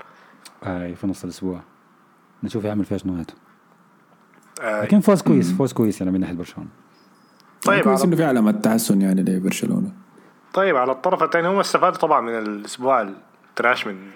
هاي 0.62 0.94
في 0.94 1.06
نص 1.06 1.25
الأسبوع. 1.25 1.60
نشوف 2.42 2.64
يعمل 2.64 2.84
فيها 2.84 2.98
شنو 2.98 3.25
آه. 4.60 4.82
لكن 4.82 5.00
فوز 5.00 5.22
كويس 5.22 5.52
فوز 5.52 5.72
كويس 5.72 6.00
يعني 6.00 6.12
من 6.12 6.20
ناحية 6.20 6.34
برشلونة. 6.34 6.68
طيب 7.62 7.82
كويس 7.84 8.00
على 8.00 8.08
إنه 8.08 8.16
في 8.16 8.25
علامات 8.25 8.64
تحسن 8.64 9.02
يعني 9.02 9.22
لبرشلونه 9.22 9.92
طيب 10.54 10.76
على 10.76 10.92
الطرف 10.92 11.22
الثاني 11.22 11.48
هم 11.48 11.58
استفادوا 11.58 11.98
طبعا 11.98 12.20
من 12.20 12.38
الأسبوع 12.38 13.02
التراش 13.50 13.86
من 13.86 14.10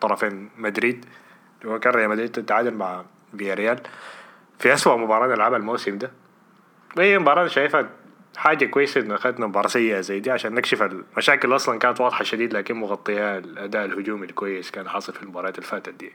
طرفين 0.00 0.50
مدريد 0.58 1.04
اللي 1.62 1.72
هو 1.74 1.78
كان 1.78 1.92
ريال 1.92 2.08
مدريد 2.10 2.28
تتعادل 2.32 2.74
مع 2.74 3.04
فياريال 3.38 3.80
في 4.58 4.74
أسوأ 4.74 4.96
مباراة 4.96 5.34
لعبها 5.36 5.58
الموسم 5.58 5.98
ده. 5.98 6.10
وهي 6.96 7.18
مباراة 7.18 7.40
أنا 7.40 7.48
شايفها 7.48 7.88
حاجة 8.36 8.64
كويسة 8.66 9.00
إنه 9.00 9.14
أخذنا 9.14 9.46
مباراة 9.46 9.68
سيئة 9.68 10.00
زي 10.00 10.20
دي 10.20 10.30
عشان 10.30 10.54
نكشف 10.54 10.82
المشاكل 10.82 11.54
أصلا 11.56 11.78
كانت 11.78 12.00
واضحة 12.00 12.24
شديد 12.24 12.52
لكن 12.52 12.74
مغطيها 12.74 13.38
الأداء 13.38 13.84
الهجومي 13.84 14.26
الكويس 14.26 14.70
كان 14.70 14.88
حاصل 14.88 15.12
في 15.12 15.22
المباريات 15.22 15.54
اللي 15.58 15.66
فاتت 15.66 15.94
دي. 15.94 16.12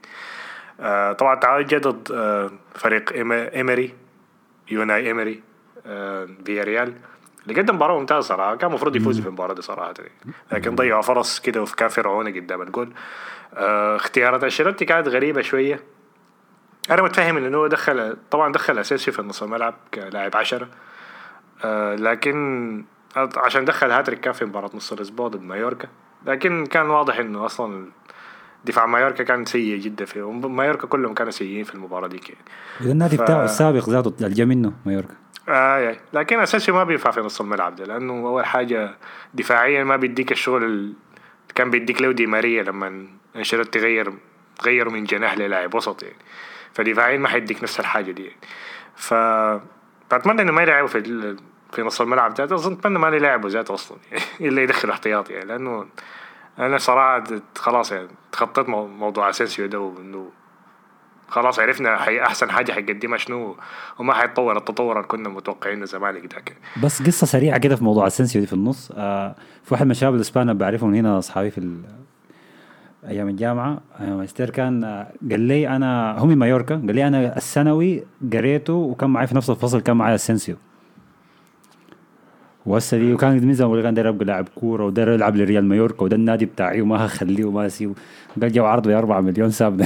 آه 0.79 1.13
طبعا 1.13 1.33
التعادل 1.33 1.67
جه 1.67 1.77
ضد 1.77 2.11
آه 2.11 2.51
فريق 2.75 3.13
إيمري 3.55 3.93
أوناي 4.71 5.07
إيمري. 5.07 5.41
آه 5.85 6.27
فياريال 6.45 6.93
اللي 7.47 7.61
قدم 7.61 7.75
مباراة 7.75 7.99
ممتازة 7.99 8.21
صراحة. 8.27 8.55
كان 8.55 8.69
المفروض 8.69 8.95
يفوز 8.95 9.19
في 9.19 9.27
المباراة 9.27 9.53
دي 9.53 9.61
صراحة. 9.61 9.93
لكن 10.51 10.75
ضيعوا 10.75 11.01
فرص 11.01 11.39
كده 11.39 11.61
وكان 11.61 11.89
فرعوني 11.89 12.39
قدام 12.39 12.61
الجول. 12.61 12.93
آه 13.53 13.95
اختيارات. 13.95 14.43
أنشيلوتي 14.43 14.85
كانت 14.85 15.07
غريبة 15.07 15.41
شوية. 15.41 15.79
أنا 16.91 17.01
متفهم 17.01 17.37
انه 17.37 17.57
هو 17.57 17.67
دخل 17.67 18.17
طبعا 18.31 18.51
دخل 18.53 18.79
أسينسيو 18.79 19.11
في 19.11 19.21
نص 19.21 19.43
الملعب 19.43 19.75
كلاعب 19.93 20.35
عشرة. 20.35 20.67
آه 21.65 21.95
لكن 21.95 22.83
عشان 23.37 23.65
دخل 23.65 23.91
هاتريك 23.91 24.19
كان 24.19 24.33
في 24.33 24.45
مباراة 24.45 24.69
نص 24.73 24.91
الأسبوع 24.93 25.27
ضد 25.27 25.41
مايوركا. 25.41 25.87
لكن 26.25 26.65
كان 26.65 26.89
واضح 26.89 27.19
إنه 27.19 27.45
أصلا 27.45 27.85
دفاع 28.65 28.85
مايوركا 28.85 29.23
كان 29.23 29.45
سيء 29.45 29.77
جدا 29.79 30.05
في 30.05 30.21
مايوركا 30.21 30.87
كلهم 30.87 31.13
كانوا 31.13 31.31
سيئين 31.31 31.63
في 31.63 31.75
المباراة 31.75 32.07
دي 32.07 32.21
يعني. 32.81 32.91
النادي 32.91 33.17
ف- 33.17 33.21
بتاعه 33.21 33.43
السابق 33.45 33.89
ذاته 33.89 34.25
الجا 34.25 34.45
منه 34.45 34.73
مايوركا. 34.85 35.13
آه 35.49 35.89
آه. 35.89 35.97
لكن 36.13 36.39
أسينسيو 36.39 36.71
ما 36.71 36.83
بينفع 36.83 37.11
في 37.11 37.19
نص 37.19 37.41
الملعب 37.41 37.75
ده 37.75 37.85
لأنه 37.85 38.13
أول 38.13 38.45
حاجة 38.45 38.95
دفاعيا 39.33 39.83
ما 39.83 39.95
بيديك 39.95 40.31
الشغل 40.31 40.63
اللي 40.63 40.93
كان 41.55 41.69
بيديك 41.69 42.01
له 42.01 42.11
دي 42.11 42.25
ماريا 42.27 42.63
لما 42.63 43.07
أنشيلوتي 43.35 43.79
غير 43.79 44.13
غيره 44.63 44.89
من 44.89 45.03
جناح 45.03 45.37
للاعب 45.37 45.75
وسط 45.75 46.03
يعني. 46.03 46.15
فدفاعيا 46.73 47.17
ما 47.17 47.27
حيديك 47.27 47.63
نفس 47.63 47.79
الحاجة 47.79 48.11
دي 48.11 48.23
يعني. 48.23 48.37
ف 48.95 49.13
بتمنى 50.13 50.41
إنه 50.41 50.51
ما 50.51 50.61
يلعبوا 50.61 50.87
في 50.87 50.97
ال- 50.97 51.37
في 51.71 51.81
نص 51.81 52.01
الملعب 52.01 52.33
ذاته. 52.37 52.55
أظن 52.55 52.73
أتمنى 52.73 52.99
ما 52.99 53.07
يلعبوا 53.07 53.49
ذاته 53.49 53.73
أصلا 53.73 53.97
يعني 54.11 54.23
إلا 54.49 54.61
يدخل 54.61 54.89
احتياطي 54.89 55.33
يعني. 55.33 55.45
لأنه 55.45 55.85
أنا 56.59 56.77
صراحة 56.77 57.23
خلاص 57.57 57.91
يعني 57.91 58.07
تخطيت 58.31 58.69
مو- 58.69 58.87
موضوع 58.87 59.29
أسينسيو 59.29 59.65
ده 59.65 59.79
وإنه 59.79 60.31
خلاص 61.29 61.59
عرفنا 61.59 61.97
حي 61.97 62.21
أحسن 62.21 62.51
حاجة 62.51 62.71
حيقدمها 62.71 63.17
شنو 63.17 63.55
وما 63.99 64.13
حيتطور 64.13 64.57
التطور 64.57 64.95
اللي 64.95 65.07
كنا 65.07 65.29
متوقعينه 65.29 65.85
زمان 65.85 66.15
ذاك 66.15 66.55
بس 66.83 67.01
قصة 67.01 67.27
سريعة 67.27 67.57
كده 67.57 67.75
في 67.75 67.83
موضوع 67.83 68.07
اسنسيو 68.07 68.41
دي 68.41 68.47
في 68.47 68.53
النص. 68.53 68.91
آه 68.95 69.35
في 69.63 69.73
واحد 69.73 69.85
من 69.85 69.91
الشباب 69.91 70.15
الاسبان 70.15 70.53
بعرفهم 70.57 70.93
هنا 70.93 71.17
أصحابي 71.19 71.51
في 71.51 71.77
أيام 73.07 73.29
الجامعة 73.29 73.81
أيام 73.99 74.17
ماجستير 74.17 74.49
كان 74.49 74.83
آه، 74.83 75.07
قال 75.31 75.39
لي 75.39 75.67
أنا 75.67 76.17
هم 76.19 76.37
مايوركا 76.37 76.75
قال 76.75 76.95
لي 76.95 77.07
أنا 77.07 77.37
الثانوي 77.37 78.03
قريته 78.33 78.73
وكان 78.73 79.09
معي 79.09 79.27
في 79.27 79.35
نفس 79.35 79.49
الفصل 79.49 79.81
كان 79.81 79.97
معي 79.97 80.15
اسنسيو 80.15 80.55
وهسه 82.65 82.97
دي 82.97 83.13
وكان 83.13 83.47
من 83.47 83.53
زمان 83.53 83.81
كان 83.81 83.93
داير 83.93 84.09
ابقى 84.09 84.25
لاعب 84.25 84.47
كورة 84.55 84.85
وداير 84.85 85.09
يلعب 85.11 85.35
لريال 85.35 85.65
مايوركا 85.65 86.03
وده 86.03 86.15
النادي 86.15 86.45
بتاعي 86.45 86.81
وما 86.81 87.05
هخليه 87.05 87.45
وما 87.45 87.65
اسيبه 87.65 87.93
قال 88.41 88.51
جو 88.51 88.65
عرض 88.65 88.87
ب 88.87 88.91
4 88.91 89.21
مليون 89.21 89.51
سابنا 89.51 89.85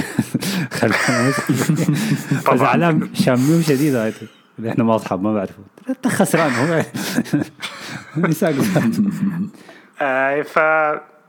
فزعلان 2.44 3.14
شاميهم 3.14 3.62
شديد 3.62 3.94
هايته 3.94 4.26
إحنا 4.68 4.84
ما 4.84 4.96
أصحاب 4.96 5.22
ما 5.22 5.34
بعرفه. 5.34 5.54
انت 5.88 6.08
خسران 6.08 6.50
هو. 6.52 6.82
آه 10.00 10.42
ف 10.42 10.58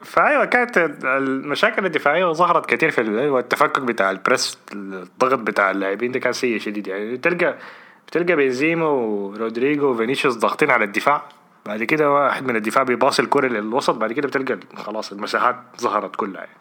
فأيوة 0.06 0.46
كانت 0.46 0.78
المشاكل 1.04 1.86
الدفاعية 1.86 2.25
ظهرت 2.34 2.66
كثير 2.66 2.92
في 2.92 3.02
ال- 3.02 3.30
والتفكك 3.30 3.82
بتاع 3.82 4.12
البريس 4.12 4.58
الضغط 4.74 5.40
بتاع 5.40 5.72
اللاعبين 5.72 6.12
ده 6.12 6.20
كان 6.20 6.34
سيء 6.34 6.60
شديد. 6.60 6.88
يعني 6.88 7.18
تلقى 7.18 7.56
بتلقى 8.08 8.36
بنزيما 8.36 8.86
ورودريجو 8.88 9.92
وفينيسيوس 9.92 10.36
ضاغطين 10.38 10.72
على 10.72 10.86
الدفاع 10.86 11.22
بعد 11.66 11.84
كده 11.84 12.12
واحد 12.12 12.46
من 12.48 12.56
الدفاع 12.56 12.84
بيباص 12.84 13.20
الكرة 13.20 13.48
للوسط 13.48 13.96
بعد 13.96 14.14
كده 14.14 14.28
بتلقى 14.28 14.60
خلاص 14.76 15.12
المساحات 15.12 15.56
ظهرت 15.82 16.16
كلها 16.16 16.42
يعني. 16.42 16.58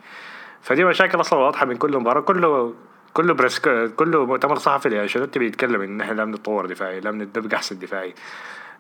فدي 0.63 0.85
مشاكل 0.85 1.21
أصلا 1.21 1.39
واضحة 1.39 1.67
من 1.67 1.77
كل 1.77 1.99
مباراة 1.99 2.21
كله 2.21 2.75
كله 3.15 3.35
press 3.35 3.59
كله 3.97 4.27
مؤتمر 4.27 4.59
صحفي 4.59 4.89
لأنشيلوتي 4.89 5.39
بيتكلم 5.39 5.81
إن 5.81 6.01
إحنا 6.01 6.15
لازم 6.15 6.31
نتطور 6.31 6.67
دفاعي 6.67 7.01
لازم 7.01 7.23
نبقى 7.23 7.57
أحسن 7.57 7.79
دفاعي 7.79 8.15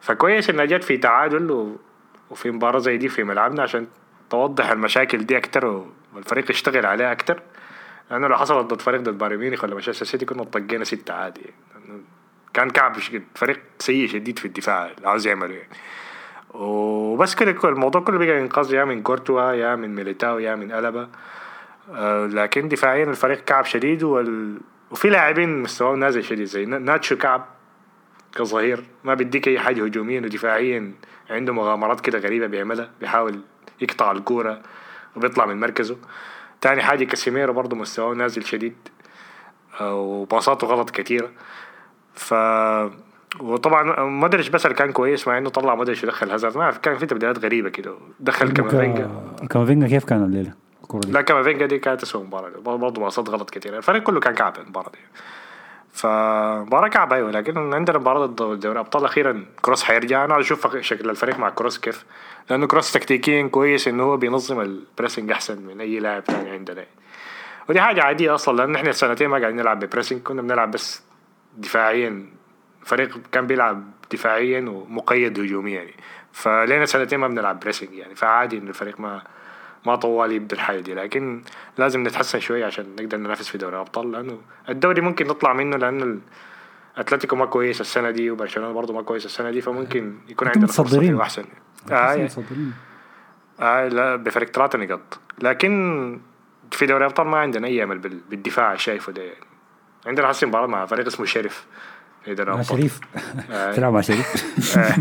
فكويس 0.00 0.50
إنها 0.50 0.64
جت 0.64 0.84
في 0.84 0.96
تعادل. 0.96 1.74
وفي 2.30 2.50
مباراة 2.50 2.78
زي 2.78 2.96
دي 2.96 3.08
في 3.08 3.24
ملعبنا 3.24 3.62
عشان 3.62 3.86
توضح 4.30 4.70
المشاكل 4.70 5.26
دي 5.26 5.38
أكتر 5.38 5.84
والفريق 6.14 6.50
يشتغل 6.50 6.86
عليها 6.86 7.12
أكتر 7.12 7.42
لأنه 8.10 8.28
لو 8.28 8.36
حصلت 8.36 8.66
ضد 8.66 8.80
فريق 8.80 9.00
ضد 9.00 9.18
بايرن 9.18 9.36
ميونخ 9.36 9.64
ولا 9.64 9.74
مانشستر 9.74 10.06
سيتي 10.06 10.24
كنا 10.24 10.44
طقينا 10.44 10.84
ستة 10.84 11.14
عادي 11.14 11.40
يعني. 11.40 12.02
كان 12.54 12.70
كعب 12.70 12.96
فريق 13.34 13.60
سيء 13.78 14.08
شديد 14.08 14.38
في 14.38 14.44
الدفاع 14.44 14.90
عاوز 15.04 15.26
يعمله 15.26 15.54
يعني. 15.54 15.68
وبس 16.54 17.34
كده 17.34 17.68
الموضوع 17.68 18.00
كله 18.00 18.18
بقى 18.18 18.38
ينقذ 18.38 18.74
يا 18.74 18.84
من 18.84 19.02
كورتوا 19.02 19.52
يا 19.52 19.76
من 19.76 19.94
ميليتاو 19.94 20.38
يا 20.38 20.54
من 20.54 20.72
ألابا 20.72 21.10
آه، 21.92 22.26
لكن 22.26 22.68
دفاعيا 22.68 23.04
الفريق 23.04 23.44
كعب 23.44 23.64
شديد 23.64 24.02
وال... 24.02 24.60
وفي 24.90 25.08
لاعبين 25.10 25.62
مستواهم 25.62 25.98
نازل 25.98 26.24
شديد 26.24 26.44
زي 26.46 26.64
نا- 26.66 26.78
ناتشو 26.78 27.16
كعب 27.16 27.46
كظهير. 28.34 28.84
ما 29.04 29.14
بيديك 29.14 29.48
أي 29.48 29.58
حاجة 29.58 29.84
هجوميا 29.84 30.20
ودفاعيا 30.20 30.92
عنده 31.30 31.52
مغامرات 31.52 32.00
كده 32.00 32.18
غريبة 32.18 32.46
بيعملها 32.46 32.90
بيحاول 33.00 33.40
يقطع 33.80 34.12
الكورة 34.12 34.62
وبيطلع 35.16 35.46
من 35.46 35.60
مركزه. 35.60 35.96
تاني 36.60 36.82
حاجة 36.82 37.04
كاسيميرو 37.04 37.52
برضه 37.52 37.76
مستواه 37.76 38.14
نازل 38.14 38.44
شديد 38.44 38.76
آه، 39.80 39.94
وباصاته 39.94 40.66
غلط 40.66 40.90
كتيرة. 40.90 41.30
ف 42.14 42.34
وطبعا 43.40 44.04
مودريتش 44.04 44.48
بس 44.48 44.66
اللي 44.66 44.76
كان 44.76 44.92
كويس 44.92 45.28
مع 45.28 45.38
إنه 45.38 45.50
طلع 45.50 45.74
مودريتش 45.74 46.04
ودخل 46.04 46.30
هازارد 46.30 46.56
ما 46.56 46.62
أعرف، 46.62 46.78
كان 46.78 46.98
في 46.98 47.06
تبديلات 47.06 47.38
غريبة 47.38 47.68
كده. 47.68 47.94
دخل 48.20 48.52
كامافينجا. 48.52 49.10
كامافينجا 49.50 49.86
كيف 49.86 50.04
كان 50.04 50.24
الليلة؟ 50.24 50.52
الكوره 50.82 51.00
دي؟ 51.00 51.12
لا 51.12 51.20
كامافينجا 51.20 51.66
دي 51.66 51.78
كانت 51.78 52.00
تسوى 52.00 52.24
مباراة. 52.24 52.50
برضه 52.58 53.02
باصات 53.02 53.28
غلط 53.28 53.50
كثير 53.50 53.76
الفريق 53.76 54.02
كله 54.02 54.20
كان 54.20 54.34
كعب 54.34 54.58
المباراة 54.58 54.90
دي. 54.90 54.98
فمباراة 55.92 56.88
كعب 56.88 57.12
أيوه. 57.12 57.30
لكن 57.30 57.74
عندنا 57.74 57.98
مباراة 57.98 58.26
ضد 58.26 58.60
دوري 58.60 58.78
ابطال 58.78 59.04
أخيرا 59.04 59.44
كروس 59.62 59.82
حيرجع. 59.82 60.24
أنا 60.24 60.40
أشوف 60.40 60.76
شكل 60.76 61.10
الفريق 61.10 61.38
مع 61.38 61.50
كروس 61.50 61.78
كيف. 61.78 62.04
لأنه 62.50 62.66
كروس 62.66 62.92
تكتيكيا 62.92 63.46
كويس 63.46 63.88
إنه 63.88 64.02
هو 64.02 64.16
بينظم 64.16 64.60
ال 64.60 64.68
pressing 64.68 65.30
أحسن 65.30 65.62
من 65.62 65.80
أي 65.80 65.98
لاعب 65.98 66.22
ثاني 66.22 66.50
عندنا. 66.50 66.84
ودي 67.68 67.80
حاجة 67.80 68.02
عادية 68.02 68.34
أصلا 68.34 68.56
لأن 68.56 68.74
إحنا 68.74 68.90
السنتين 68.90 69.28
ما 69.28 69.38
قاعدين 69.38 69.56
نلعب 69.56 69.80
ب 69.80 69.85
pressing 69.85 70.20
كنا 70.22 70.42
بنلعب 70.42 70.70
بس 70.70 71.02
دفاعيا 71.58 72.26
فريق 72.84 73.20
كان 73.32 73.46
بيلعب 73.46 73.84
دفاعيا 74.12 74.60
ومقيد 74.60 75.40
هجوميا 75.40 75.74
يعني. 75.80 75.94
فلينا 76.32 76.86
سنتين 76.86 77.18
ما 77.18 77.28
بنلعب 77.28 77.60
بريسنج 77.60 77.92
يعني 77.92 78.14
فعادي 78.14 78.58
إن 78.58 78.68
الفريق 78.68 79.00
ما 79.00 79.22
ما 79.86 79.96
طوال 79.96 80.32
يبدا 80.32 80.56
الحاجة 80.56 80.80
دي. 80.80 80.94
لكن 80.94 81.42
لازم 81.78 82.06
نتحسن 82.06 82.40
شوية 82.40 82.66
عشان 82.66 82.86
نقدر 83.00 83.16
ننافس 83.18 83.48
في 83.48 83.58
دوري 83.58 83.74
الأبطال 83.76 84.12
لأنه 84.12 84.38
الدوري 84.68 85.00
ممكن 85.00 85.26
نطلع 85.26 85.52
منه 85.52 85.76
لأنه 85.76 86.18
أتلتيكو 86.96 87.36
ما 87.36 87.46
كويس 87.46 87.80
السنة 87.80 88.10
دي 88.10 88.30
وبرشلونة 88.30 88.72
برضه 88.72 88.94
ما 88.94 89.02
كويس 89.02 89.24
السنة 89.26 89.50
دي 89.50 89.60
فممكن 89.60 90.14
يكون 90.28 90.48
عندنا 90.48 90.64
متصدرين. 90.64 91.20
أحسن. 91.20 91.44
آه 91.92 91.94
آه, 91.94 92.24
مصدرين. 92.24 92.72
آه 93.60 93.88
لا 93.88 94.16
بفرق 94.16 94.46
ثلاثة 94.50 94.78
نقاط 94.78 95.18
لكن 95.42 96.20
في 96.72 96.86
دوري 96.86 97.04
الأبطال 97.04 97.26
ما 97.26 97.38
عندنا 97.38 97.66
أي 97.66 97.82
أمل 97.82 97.98
بال- 97.98 98.20
بالدفاع 98.30 98.76
شايفه 98.76 99.12
ده 99.12 99.22
يعني. 99.22 99.44
عندنا 100.06 100.28
حسن 100.28 100.46
مباراة 100.48 100.66
مع 100.66 100.86
فريق 100.86 101.06
اسمه 101.06 101.26
شريف. 101.26 101.66
مع 102.28 102.62
شريف؟ 102.62 103.00
آه. 103.50 103.72
تلعب 103.76 103.92
مع 103.92 104.00
شريف؟ 104.00 104.78
آه. 104.78 104.94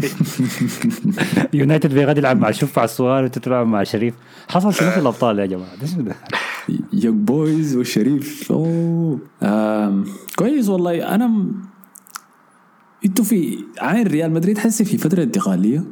يونايتد 1.57 1.93
بيغادي 1.93 2.19
يلعب 2.19 2.39
مع 2.39 2.49
الشفع 2.49 2.83
الصغار 2.83 3.23
وانت 3.23 3.39
تلعب 3.39 3.67
مع 3.67 3.83
شريف. 3.83 4.13
حصل 4.49 4.73
شنو 4.73 4.91
في 4.91 4.99
الأبطال 4.99 5.39
يا 5.39 5.45
جماعة؟ 5.45 5.75
ده 5.75 5.87
شنو 5.87 6.01
ده؟ 6.01 6.15
يوك 6.93 7.15
بويز 7.15 7.75
والشريف 7.75 8.51
اوه. 8.51 9.19
كويس 10.35 10.69
والله. 10.69 11.15
أنا 11.15 11.27
م... 11.27 11.61
إنتوا 13.05 13.25
في 13.25 13.65
عين 13.79 14.07
ريال 14.07 14.31
مدريد 14.31 14.57
حسي 14.57 14.85
في 14.85 14.97
فترة 14.97 15.23
انتقالية. 15.23 15.83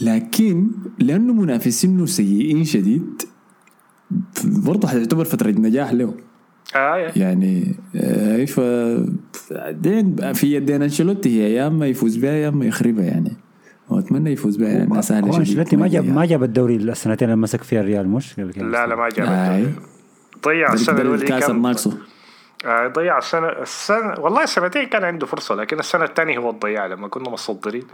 لكن 0.00 0.70
لأنه 0.98 1.32
منافسينه 1.32 2.06
سيئين 2.06 2.64
شديد 2.64 3.22
برضه 4.44 4.88
حتعتبر 4.88 5.24
فترة 5.24 5.50
نجاح 5.50 5.92
له. 5.92 6.14
آه. 6.74 7.12
يعني 7.16 7.76
آه، 7.96 8.44
ف 8.44 8.60
دين 9.70 10.32
في 10.32 10.54
يدين 10.54 10.82
أنشيلوتي 10.82 11.42
هي 11.42 11.54
يا 11.54 11.66
أما 11.66 11.86
يفوز 11.86 12.16
بها 12.16 12.32
يا 12.32 12.48
أما 12.48 12.64
يخربها 12.64 13.04
يعني 13.04 13.32
وأتمنى 13.88 14.32
يفوز 14.32 14.56
بها 14.56 14.78
لانها 14.78 15.00
سهله 15.00 15.26
شديد 15.26 15.38
أنشيلوتي 15.38 15.76
ما 15.76 15.88
جاب 15.88 16.04
يعني. 16.04 16.16
ما 16.16 16.26
جاب 16.26 16.42
الدوري 16.42 16.76
السنتين 16.76 17.28
اللي 17.28 17.42
مسك 17.42 17.62
فيها 17.62 17.80
الريال 17.80 18.08
مش 18.08 18.38
لا 18.38 18.86
لا 18.86 18.96
ما 18.96 19.08
جاب 19.08 19.26
آي. 19.26 19.62
الدوري. 19.62 19.74
ضيع 20.44 20.72
السنة 20.72 21.00
الاولى 21.00 21.22
الكاس 21.22 21.46
كان 21.46 21.56
الناقصه 21.56 21.98
آه، 22.64 22.88
ضيع 22.88 23.18
السنة 23.18 23.48
السنة 23.48 24.14
والله 24.18 24.42
السنتين 24.42 24.84
كان 24.86 25.04
عنده 25.04 25.26
فرصة 25.26 25.54
لكن 25.54 25.78
السنة 25.78 26.04
الثانية 26.04 26.38
هو 26.38 26.50
الضياع 26.50 26.86
لما 26.86 27.08
كنا 27.08 27.30
متصدرين 27.30 27.84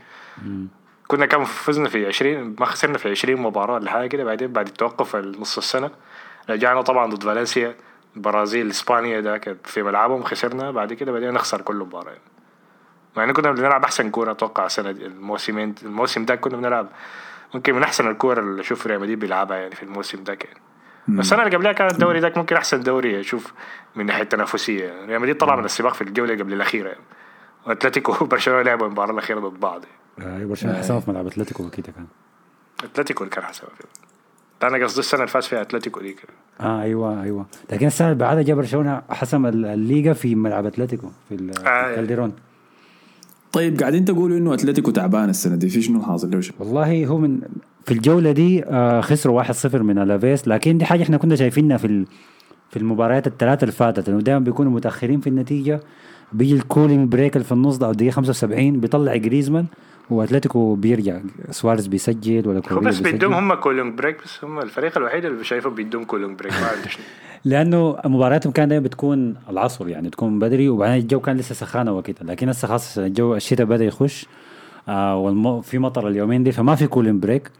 كنا 1.06 1.26
كان 1.26 1.44
فزنا 1.44 1.88
في 1.88 2.06
20 2.06 2.56
ما 2.60 2.66
خسرنا 2.66 2.98
في 2.98 3.10
20 3.10 3.40
مباراة 3.40 3.74
ولا 3.74 3.90
حاجة 3.90 4.06
كده 4.06 4.24
بعدين 4.24 4.52
بعد 4.52 4.66
التوقف 4.66 5.16
نص 5.16 5.58
السنة 5.58 5.90
رجعنا 6.50 6.82
طبعا 6.82 7.10
ضد 7.10 7.22
فالنسيا 7.22 7.74
البرازيل 8.16 8.70
إسبانيا 8.70 9.20
ده 9.20 9.38
كان 9.38 9.56
في 9.64 9.82
ملعبهم 9.82 10.22
خسرنا. 10.22 10.70
بعد 10.70 10.92
كده 10.92 11.12
بعدين 11.12 11.32
نخسر 11.32 11.60
كل 11.60 11.76
مباراة. 11.76 12.16
مع 13.16 13.24
إنه 13.24 13.32
كنا 13.32 13.52
بنلعب 13.52 13.84
أحسن 13.84 14.10
كورة 14.10 14.30
أتوقع 14.32 14.66
السنة 14.66 14.90
دي 14.90 15.06
الموسمين 15.06 15.74
الموسم 15.82 16.24
ده 16.24 16.34
كنا 16.34 16.56
بنلعب 16.56 16.88
ممكن 17.54 17.74
من 17.74 17.82
أحسن 17.82 18.10
الكورة 18.10 18.40
اللي 18.40 18.60
أشوف 18.60 18.86
ريال 18.86 19.00
مدريد 19.00 19.18
بيلعبها 19.18 19.56
يعني 19.56 19.74
في 19.74 19.82
الموسم 19.82 20.24
ده 20.24 20.34
كان. 20.34 20.54
السنة 21.08 21.42
اللي 21.42 21.56
قبلها 21.56 21.72
كان 21.72 21.90
الدوري 21.90 22.20
ده 22.20 22.32
ممكن 22.36 22.56
أحسن 22.56 22.80
دوري 22.80 23.20
أشوف 23.20 23.52
من 23.96 24.06
ناحية 24.06 24.22
التنافسيه 24.22 25.04
ريال 25.06 25.20
مدريد 25.20 25.36
طلع 25.36 25.56
من 25.56 25.64
السباق 25.64 25.94
في 25.94 26.02
الجولة 26.02 26.34
قبل 26.34 26.52
الأخيرة. 26.52 26.88
يعني. 26.88 27.00
وأتلتيكو 27.66 28.12
وبرشلونة 28.24 28.62
لعبوا 28.62 28.86
المباراه 28.86 29.12
الأخيرة 29.12 29.40
ضد 29.40 29.60
بعض. 29.60 29.84
آه، 30.20 30.44
برشلونة 30.44 30.78
حسبها 30.78 31.00
في 31.00 31.10
ملعب 31.10 31.26
أتلتيكو 31.26 31.66
أكيد 31.66 31.86
كان. 31.86 32.06
أتلتيكو 32.84 33.24
اللي 33.24 33.34
كان 33.34 33.52
فيه 33.52 33.66
ده 33.66 34.11
أنا 34.64 34.84
قصدي 34.84 35.00
السنة 35.00 35.20
اللي 35.20 35.30
فاز 35.32 35.44
فيها 35.46 35.60
أتلتيكو 35.62 36.00
دي 36.00 36.12
كده. 36.12 36.32
آه 36.60 36.82
أيوه 36.82 37.22
أيوه 37.22 37.46
لكن 37.72 37.86
السنة 37.86 38.08
اللي 38.08 38.18
بعدها 38.18 38.42
جاب 38.42 38.56
برشلونة 38.56 39.02
حسم 39.10 39.46
ال- 39.46 39.66
الليغا 39.66 40.12
في 40.12 40.34
ملعب 40.34 40.66
أتلتيكو 40.66 41.08
في 41.28 41.34
آه. 41.66 41.90
الكالديرون 41.90 42.32
طيب 43.52 43.80
قاعدين 43.80 44.04
تقولوا 44.04 44.38
إنه 44.38 44.54
أتلتيكو 44.54 44.90
تعبان 44.90 45.28
السنة 45.28 45.56
دي 45.56 45.68
في 45.68 45.82
شنو 45.82 46.02
حاصل 46.02 46.30
له؟ 46.30 46.40
والله 46.58 47.06
هو 47.06 47.18
من 47.18 47.40
في 47.84 47.94
الجولة 47.94 48.32
دي 48.32 48.64
آه 48.64 49.00
خسروا 49.00 49.42
1-0 49.42 49.74
من 49.74 49.98
ألافيس 49.98 50.48
لكن 50.48 50.78
دي 50.78 50.84
حاجة 50.84 51.02
إحنا 51.02 51.16
كنا 51.16 51.36
شايفينها 51.36 51.76
في 51.76 51.86
ال- 51.86 52.06
في 52.70 52.76
المباريات 52.78 53.26
الثلاثة 53.26 53.62
اللي 53.64 53.72
فاتت 53.72 54.08
إنه 54.08 54.20
دائما 54.20 54.40
بيكونوا 54.44 54.72
متأخرين 54.72 55.20
في 55.20 55.26
النتيجة 55.26 55.80
بيجي 56.32 56.54
ال 56.54 56.61
cooling 56.61 57.08
break 57.12 57.36
اللي 57.36 57.44
في 57.44 57.52
النص 57.52 57.76
ده 57.76 57.86
أو 57.86 57.90
الدقيقة 57.90 58.12
75 58.12 58.80
بيطلع 58.80 59.16
جريزمان 59.16 59.66
وأتلتيكو 60.12 60.74
بيرجع. 60.74 61.18
سواريز 61.50 61.86
بيسجل 61.86 62.48
ولا 62.48 62.62
هو 62.68 62.80
بس 62.80 62.98
بيدوم 62.98 63.34
هم 63.34 63.54
cooling 63.54 63.98
break 63.98 64.16
بس 64.24 64.44
هم 64.44 64.58
الفريق 64.58 64.98
الوحيد 64.98 65.24
اللي 65.24 65.44
شايفه 65.44 65.70
بيدوم 65.70 66.04
cooling 66.04 66.38
break 66.38 66.52
ما 66.52 66.68
لأنه 67.44 67.96
مبارياتهم 68.04 68.52
كان 68.52 68.68
دايما 68.68 68.84
بتكون 68.84 69.36
العصر 69.50 69.88
يعني 69.88 70.10
تكون 70.10 70.38
بدري 70.38 70.68
وبعدين 70.68 70.96
الجو 70.96 71.20
كان 71.20 71.36
لسه 71.36 71.54
سخانه 71.54 71.92
وكده 71.92 72.16
لكن 72.22 72.48
هسه 72.48 72.68
خلاص 72.68 72.98
الجو 72.98 73.34
الشتاء 73.34 73.66
بدأ 73.66 73.84
يخش 73.84 74.26
آه 74.88 75.16
والمو 75.16 75.60
في 75.60 75.78
مطر 75.78 76.08
اليومين 76.08 76.44
دي 76.44 76.52
فما 76.52 76.74
في 76.74 76.86
cooling 76.86 77.20
break. 77.20 77.50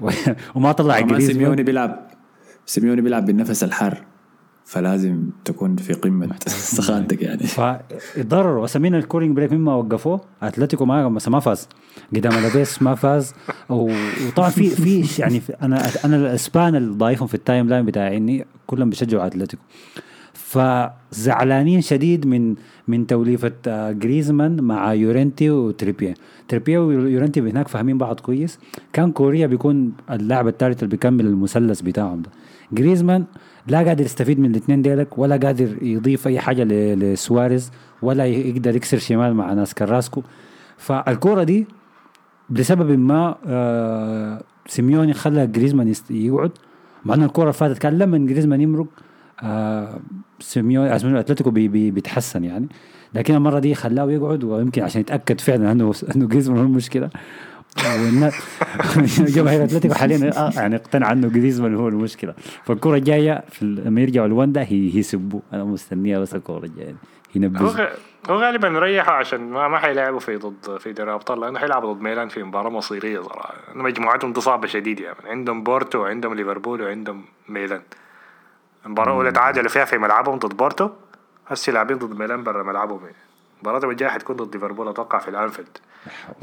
وما 0.54 0.72
طلع 0.72 1.00
جريزمان. 1.00 1.20
سيميوني 1.20 1.62
بيلعب 1.62 2.06
سيميوني 2.66 3.00
بيلعب 3.00 3.26
بالنفس 3.26 3.64
الحار. 3.64 4.02
فلازم 4.64 5.30
تكون 5.44 5.76
في 5.76 5.92
قمة 5.92 6.28
سخانتك 6.76 7.22
يعني. 7.22 7.42
فاتضرروا 7.42 8.64
اسامينا 8.64 8.98
ال 8.98 9.03
cooling 9.03 9.36
break 9.36 9.52
مما 9.52 9.74
وقفوه. 9.74 10.20
أتلتيكو 10.42 10.84
ما 10.84 11.08
ما 11.08 11.40
فاز. 11.40 11.68
قدام 12.16 12.32
ألافيس 12.32 12.82
ما 12.82 12.94
فاز. 12.94 13.34
وطبعا 13.68 14.48
في 14.50 14.68
في 14.70 15.22
يعني 15.22 15.40
في 15.40 15.52
أنا 15.62 15.82
أنا 16.04 16.16
الإسبان 16.16 16.76
اللي 16.76 16.94
ضايفهم 16.94 17.28
في 17.28 17.34
ال 17.34 17.68
timeline 17.68 17.84
بتاعي 17.84 18.16
اني 18.16 18.46
كلهم 18.66 18.90
بيشجعوا 18.90 19.26
أتلتيكو. 19.26 19.62
فزعلانين 20.34 21.80
شديد 21.80 22.26
من 22.26 22.54
من 22.88 23.06
توليفة 23.06 23.52
آه، 23.66 23.92
جريزمان 23.92 24.60
مع 24.62 24.94
يورنتي 24.94 25.50
وتريبيير 25.50 26.14
تريبيير 26.48 26.78
ويورنتي 26.78 27.40
هناك 27.40 27.68
فاهمين 27.68 27.98
بعض 27.98 28.20
كويس. 28.20 28.58
كان 28.92 29.12
كوريا 29.12 29.46
بيكون 29.46 29.92
اللاعب 30.10 30.48
الثالث 30.48 30.78
اللي 30.82 30.90
بيكمل 30.90 31.26
المثلث 31.26 31.80
بتاعهم 31.80 32.22
ده. 32.22 32.30
جريزمان 32.72 33.24
لا 33.66 33.78
قادر 33.78 34.04
يستفيد 34.04 34.40
من 34.40 34.50
الاثنين 34.50 34.82
ديلك 34.82 35.18
ولا 35.18 35.36
قادر 35.36 35.82
يضيف 35.82 36.26
أي 36.26 36.40
حاجة 36.40 36.64
لسواريز 36.94 37.70
ولا 38.02 38.26
يقدر 38.26 38.76
يكسر 38.76 38.98
شمال 38.98 39.34
مع 39.34 39.52
ناس 39.52 39.74
كاراسكو. 39.74 40.22
فالكورة 40.76 41.42
دي 41.42 41.66
لسبب 42.50 42.98
ما 42.98 43.36
آه 43.46 44.42
سيميوني 44.66 45.12
خلى 45.12 45.46
جريزمان 45.46 45.92
يقعد. 46.10 46.50
مع 47.04 47.14
إن 47.14 47.22
الكورة 47.22 47.50
فاتت 47.50 47.78
كان 47.78 47.98
لما 47.98 48.18
جريزمان 48.18 48.60
يمرق 48.60 48.86
آه 49.42 50.00
سيميوني 50.40 50.96
اسمه 50.96 51.20
أتلتيكو 51.20 51.50
بي 51.50 51.68
بي 51.68 51.90
بيتحسن 51.90 52.44
يعني. 52.44 52.68
لكن 53.14 53.34
المرة 53.34 53.58
دي 53.58 53.74
خلاه 53.74 54.10
يقعد 54.10 54.44
ويمكن 54.44 54.82
عشان 54.82 55.00
يتأكد 55.00 55.40
فعلا 55.40 55.72
انه 55.72 55.92
إنه 56.16 56.26
جريزمان 56.26 56.58
هو 56.58 56.64
المشكلة. 56.64 57.10
جماهير 59.18 59.64
أتلتيكو 59.64 59.94
حاليا 59.94 60.30
آه، 60.36 60.50
يعني 60.56 60.76
اقتنع 60.76 61.12
إنه 61.12 61.28
جريزمان 61.28 61.74
هو 61.74 61.88
المشكلة. 61.88 62.34
فالكرة 62.64 62.96
الجايه 62.96 63.44
في 63.50 63.64
لما 63.64 64.00
يرجعوا 64.00 64.26
الوندا 64.26 64.62
هي 64.62 64.98
يسبوا 64.98 65.40
أنا 65.52 65.64
مستنيها 65.64 66.18
بس 66.18 66.34
الكرة 66.34 66.64
الجايه 66.64 66.90
هو 66.90 66.94
ينبذوا 67.34 67.86
هو 68.30 68.36
غالبا 68.36 68.68
ريحوا 68.68 69.14
عشان 69.14 69.50
ما 69.50 69.68
ما 69.68 69.78
حيلعبوا 69.78 70.20
في 70.20 70.36
ضد 70.36 70.76
في 70.78 70.92
دوري 70.92 71.10
الأبطال 71.10 71.40
لأنه 71.40 71.58
حيلعبوا 71.58 71.92
ضد 71.92 72.02
ميلان 72.02 72.28
في 72.28 72.42
مباراة 72.42 72.70
مصيرية 72.70 73.20
صراحة. 73.20 73.54
مجموعتهم 73.74 74.32
دي 74.32 74.40
صعبه 74.40 74.66
شديد 74.66 75.00
يعني. 75.00 75.16
عندهم 75.24 75.62
بورتو 75.62 75.98
وعندهم 75.98 76.34
ليفربول 76.34 76.82
وعندهم 76.82 77.24
ميلان. 77.48 77.82
المباراه 78.86 79.12
الاولى 79.12 79.32
تعادلوا 79.32 79.68
فيها 79.68 79.84
في 79.84 79.98
ملعبهم 79.98 80.38
ضد 80.38 80.56
بورتو. 80.56 80.90
هسه 81.46 81.72
لاعبين 81.72 81.98
ضد 81.98 82.18
ميلان 82.18 82.42
برا 82.42 82.62
ملعبهم. 82.62 83.00
المباراة 83.56 83.90
الجاية 83.90 84.10
حتكون 84.10 84.36
ضد 84.36 84.54
ليفربول 84.54 84.88
أتوقع 84.88 85.18
في 85.18 85.28
الأنفيلد. 85.28 85.78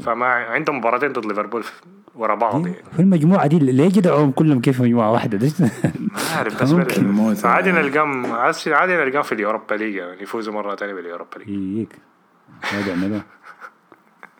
فما 0.00 0.24
عندهم 0.26 0.78
مباراتين 0.78 1.12
ضد 1.12 1.26
ليفربول 1.26 1.64
ورا 2.14 2.34
بعض 2.34 2.66
يعني. 2.66 2.76
في 2.92 3.02
المجموعة 3.02 3.46
دي 3.46 3.58
ليه 3.58 3.88
جدعوهم 3.88 4.30
كلهم 4.30 4.60
كيف 4.60 4.80
مجموعة 4.82 5.12
واحدة؟ 5.12 5.38
ليش؟ 5.38 5.60
ما 5.60 5.70
عارف 6.36 6.62
بس. 6.62 7.44
عادي 7.44 7.72
نلقاهم 7.72 8.26
عادي 8.66 8.92
نلقاهم 8.92 9.22
في 9.22 9.32
ال 9.32 9.38
Europa 9.38 9.74
League 9.74 9.94
يعني 9.94 10.22
يفوزوا 10.22 10.54
مرة 10.54 10.76
ثانية 10.76 10.94
بال 10.94 11.05
Europa 11.05 11.38
League. 11.38 11.48
يجيك 11.48 11.98
ما 12.72 12.82
بيعملوها 12.86 13.22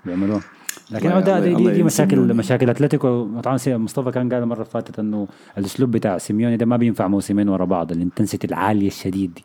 بيعملوها 0.04 0.40
لكن 0.90 1.08
ده 1.08 1.40
دي, 1.40 1.54
دي, 1.54 1.70
دي 1.70 1.82
مشاكل. 1.82 2.34
مشاكل 2.36 2.70
أتلتيكو. 2.70 3.40
طبعا 3.40 3.58
مصطفى 3.66 4.10
كان 4.10 4.32
قال 4.32 4.42
المره 4.42 4.54
اللي 4.56 4.64
فاتت 4.70 4.98
إنه 4.98 5.28
الأسلوب 5.58 5.90
بتاع 5.90 6.18
سيميوني 6.18 6.56
ده 6.56 6.66
ما 6.66 6.76
بينفع 6.76 7.08
موسمين 7.08 7.48
ورا 7.48 7.64
بعض 7.64 7.92
ال 7.92 7.98
intensity 7.98 8.46
العالية 8.46 8.86
الشديد 8.86 9.34
دي. 9.34 9.44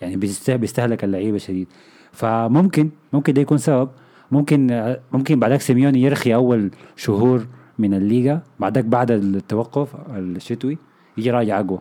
يعني 0.00 0.16
بيسته- 0.16 0.56
بيستهلك 0.56 1.04
اللعيبة 1.04 1.38
شديد. 1.38 1.68
فممكن 2.12 2.90
ممكن 3.12 3.32
ده 3.32 3.42
يكون 3.42 3.58
سبب. 3.58 3.88
ممكن 4.30 4.96
ممكن 5.12 5.40
بعدك 5.40 5.60
سيميوني 5.60 6.02
يرخي 6.02 6.34
أول 6.34 6.70
شهور 6.96 7.46
من 7.78 7.94
الليغا 7.94 8.40
بعدك 8.58 8.84
بعد 8.84 9.10
التوقف 9.10 9.88
الشتوي 10.10 10.78
يجي 11.16 11.30
راجع 11.30 11.60
أقوى. 11.60 11.78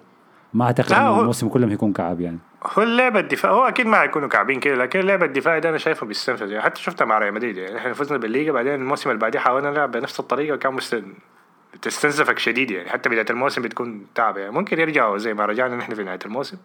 ما 0.54 0.66
أعتقد 0.66 0.94
إنه 0.94 1.20
الموسم 1.20 1.48
كلهم 1.48 1.70
هيكون 1.70 1.94
كعب 1.94 2.22
يعني. 2.22 2.40
هو 2.78 2.84
اللعبة 2.84 3.20
الدفاع 3.20 3.52
هو 3.52 3.64
أكيد 3.64 3.86
ما 3.86 3.98
حيكونوا 3.98 4.28
كعبين 4.28 4.60
كده 4.60 4.76
لكن 4.76 5.00
اللعبة 5.00 5.26
الدفاعي 5.26 5.60
ده 5.60 5.70
أنا 5.70 5.78
شايفه 5.78 6.06
بيستنفذ 6.06 6.52
يعني. 6.52 6.64
حتى 6.64 6.82
شفتها 6.82 7.06
مع 7.06 7.20
ريال 7.20 7.34
مدريد 7.34 7.58
يعني. 7.58 7.78
إحنا 7.78 7.94
فزنا 7.94 8.18
بالليغا 8.18 8.52
بعدين 8.52 8.74
الموسم 8.74 9.10
اللي 9.10 9.22
بعديه 9.22 9.40
حاولنا 9.40 9.72
نلعب 9.72 9.92
بنفس 9.92 10.20
الطريقة 10.20 10.56
وكان 10.56 10.74
مست... 10.74 11.04
تستنزفك 11.82 12.40
شديد 12.40 12.72
يعني. 12.72 12.90
حتى 12.90 13.10
بداية 13.10 13.26
الموسم 13.30 13.62
بتكون 13.62 14.06
تعب 14.16 14.38
يعني. 14.38 14.52
ممكن 14.52 14.80
يرجعوا 14.80 15.18
زي 15.18 15.34
ما 15.34 15.46
رجعنا 15.46 15.76
نحن 15.76 15.94
في 15.94 16.04
نهاية 16.04 16.20
الموسم 16.26 16.58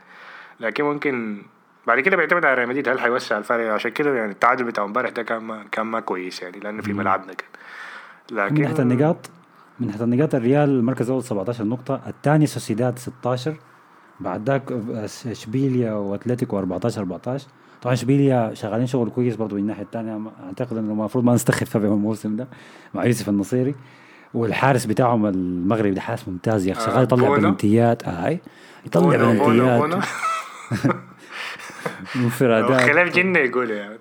لكن 0.60 0.84
ممكن 0.84 1.42
بعد 1.88 2.01
كده 2.01 2.16
بيعتمد 2.16 2.44
على 2.44 2.55
ريال 2.55 2.68
مدريد. 2.68 2.88
هل 2.88 3.01
حيوسع 3.01 3.38
الفرق؟ 3.38 3.72
عشان 3.72 3.90
كده 3.90 4.14
يعني 4.14 4.33
التعادل 4.33 4.64
بتاع 4.64 4.85
امبارح 4.85 5.11
ده 5.11 5.22
كان 5.22 5.42
ما 5.42 5.64
كان 5.72 5.87
ما 5.87 6.01
كويس 6.01 6.42
يعني 6.42 6.59
لأنه 6.61 6.83
في 6.83 6.92
ملعبنا 6.92 7.33
كان. 7.33 7.48
لكن 8.31 8.55
من 8.55 8.61
ناحية 8.61 8.79
النقاط 8.79 9.31
من 9.81 9.87
ناحية 9.87 10.05
النقاط 10.05 10.35
الريال 10.35 10.68
المركز 10.68 11.07
الأول 11.07 11.24
17 11.24 11.64
نقطة 11.64 12.01
الثاني 12.07 12.46
سوسيداد 12.46 12.98
16 12.98 13.57
بعد 14.20 14.51
ذاك 14.51 14.72
إشبيليا 15.27 15.92
وأتلتيكو 15.92 16.59
14 16.59 17.01
14 17.01 17.46
طبعا 17.83 17.94
إشبيليا 17.94 18.55
شغالين 18.55 18.87
شغل 18.87 19.11
كويس 19.11 19.37
برضه 19.37 19.57
من 19.57 19.62
الناحيه 19.62 19.83
الثانية 19.83 20.20
أعتقد 20.46 20.77
إنه 20.77 20.92
المفروض 20.92 21.24
ما 21.24 21.35
نستخف 21.35 21.77
فيهم 21.77 21.92
الموسم 21.92 22.37
ده 22.37 22.48
مع 22.94 23.05
يوسف 23.05 23.29
النصيري. 23.29 23.74
والحارس 24.35 24.85
بتاعهم 24.85 25.27
المغربي 25.27 25.90
ده 25.90 26.01
حارس 26.01 26.29
ممتاز 26.29 26.66
يا 26.66 26.72
أخي 26.72 26.83
آه، 26.83 26.87
شغال 26.87 27.03
يطلع. 27.03 27.37
بلنتيات. 27.37 28.03
أي 28.03 28.40
يطلع 28.87 29.16
بونو 29.16 29.38
بونو 29.38 29.44
بلنتيات. 29.44 29.81
بونو 29.81 30.01
انفرادات 32.16 32.80
خلاف 32.90 33.14
جنة 33.16 33.38
يقول 33.38 33.70
يعني 33.70 33.98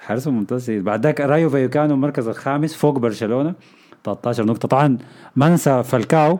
حارس 0.00 0.28
ممتاز 0.28 0.70
بعد 0.70 1.02
ذاك 1.06 1.20
رايو 1.20 1.50
فايوكانو 1.50 1.94
المركز 1.94 2.28
الخامس 2.28 2.74
فوق 2.74 2.98
برشلونة. 2.98 3.54
13 4.04 4.44
نقطة. 4.46 4.68
طبعا 4.68 4.98
ما 5.36 5.48
ننسى 5.48 5.82
فالكاو 5.82 6.38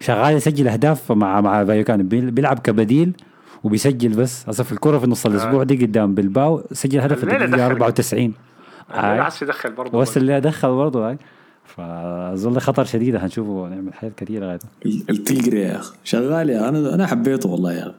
شغال 0.00 0.34
يسجل 0.36 0.68
أهداف 0.68 1.12
مع 1.12 1.40
مع 1.40 1.64
فايوكانو 1.64 2.04
بيل- 2.04 2.30
بيلعب 2.30 2.58
كبديل 2.58 3.12
وبيسجل 3.64 4.08
بس. 4.08 4.48
أصلا 4.48 4.66
في 4.66 4.72
الكرة 4.72 4.98
في 4.98 5.06
نص 5.06 5.26
الأسبوع 5.26 5.62
دي 5.62 5.86
قدام 5.86 6.14
بلباو 6.14 6.62
سجل 6.72 7.00
هدف 7.00 7.16
في 7.18 7.22
الدقيقه 7.24 7.46
دخل. 7.46 7.60
94 7.60 8.34
أنا 8.94 9.12
هاي. 9.12 9.22
حاسس 9.22 9.42
يدخل 9.42 9.72
برضه. 9.72 9.98
وسط 9.98 10.16
اللي 10.16 10.40
دخل 10.40 10.68
برضه 10.68 11.08
هاي 11.08 11.18
فأظن 11.64 12.58
خطر 12.58 12.84
شديد. 12.84 13.16
هنشوفه. 13.16 13.68
نعمل 13.68 13.94
حاجات 13.94 14.12
كثيرة 14.16 14.46
غايته 14.46 14.68
التلقري 15.10 15.60
يا 15.60 15.76
أخي 15.76 15.94
شغال 16.04 16.50
يا 16.50 16.68
أنا 16.68 16.94
أنا 16.94 17.06
حبيته 17.06 17.48
والله 17.48 17.72
يا 17.72 17.82
أخي. 17.82 17.94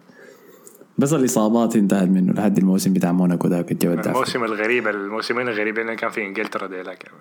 بس 0.98 1.14
الإصابات 1.14 1.76
انتهت 1.76 2.10
منه 2.10 2.34
لحد 2.34 2.58
الموسم 2.58 2.94
بتاع 2.94 3.12
موناكو 3.12 3.48
ذاك 3.48 3.72
الجو 3.72 3.94
الموسم 3.94 4.44
الغريب 4.44 4.88
الموسمين 4.88 5.48
الغريبين 5.48 5.86
اللي 5.86 5.96
كان 5.96 6.10
في 6.10 6.26
إنجلترا 6.26 6.68
ديلاك 6.68 7.12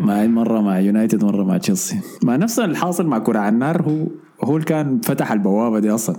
مع 0.00 0.26
مرة 0.26 0.60
مع 0.60 0.80
يونايتد 0.80 1.24
مرة 1.24 1.44
مع 1.44 1.56
تشيلسي. 1.56 2.00
مع 2.24 2.36
نفس 2.36 2.58
الحاصل 2.58 3.06
مع 3.06 3.18
كرة 3.18 3.38
على 3.38 3.54
النار 3.54 3.82
هو 3.82 4.06
هو 4.44 4.56
اللي 4.56 4.66
كان 4.66 5.00
فتح 5.00 5.32
البوابة 5.32 5.78
دي 5.78 5.90
أصلا. 5.90 6.16